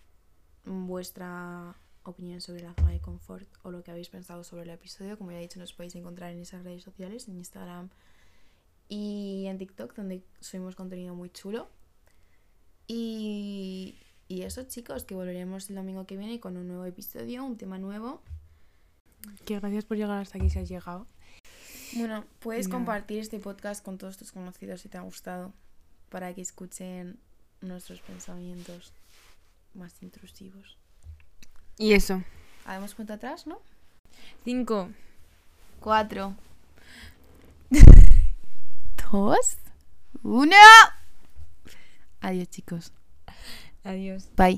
[0.64, 5.18] vuestra opinión sobre la zona de confort o lo que habéis pensado sobre el episodio.
[5.18, 7.90] Como ya he dicho, nos podéis encontrar en esas redes sociales, en Instagram
[8.88, 11.68] y en TikTok, donde subimos contenido muy chulo.
[12.86, 13.96] Y,
[14.28, 17.78] y eso, chicos, que volveremos el domingo que viene con un nuevo episodio, un tema
[17.78, 18.22] nuevo.
[19.44, 21.06] Que gracias por llegar hasta aquí si has llegado.
[21.94, 22.78] Bueno, puedes Nada.
[22.78, 25.52] compartir este podcast con todos tus conocidos si te ha gustado
[26.10, 27.18] para que escuchen
[27.60, 28.92] nuestros pensamientos
[29.74, 30.78] más intrusivos.
[31.78, 32.22] Y eso.
[32.64, 33.60] Hagamos cuenta atrás, ¿no?
[34.44, 34.90] Cinco.
[35.80, 36.34] Cuatro.
[39.12, 39.58] Dos.
[40.22, 40.56] Uno.
[42.26, 42.92] Adiós, chicos.
[43.84, 44.28] Adiós.
[44.36, 44.54] Bye.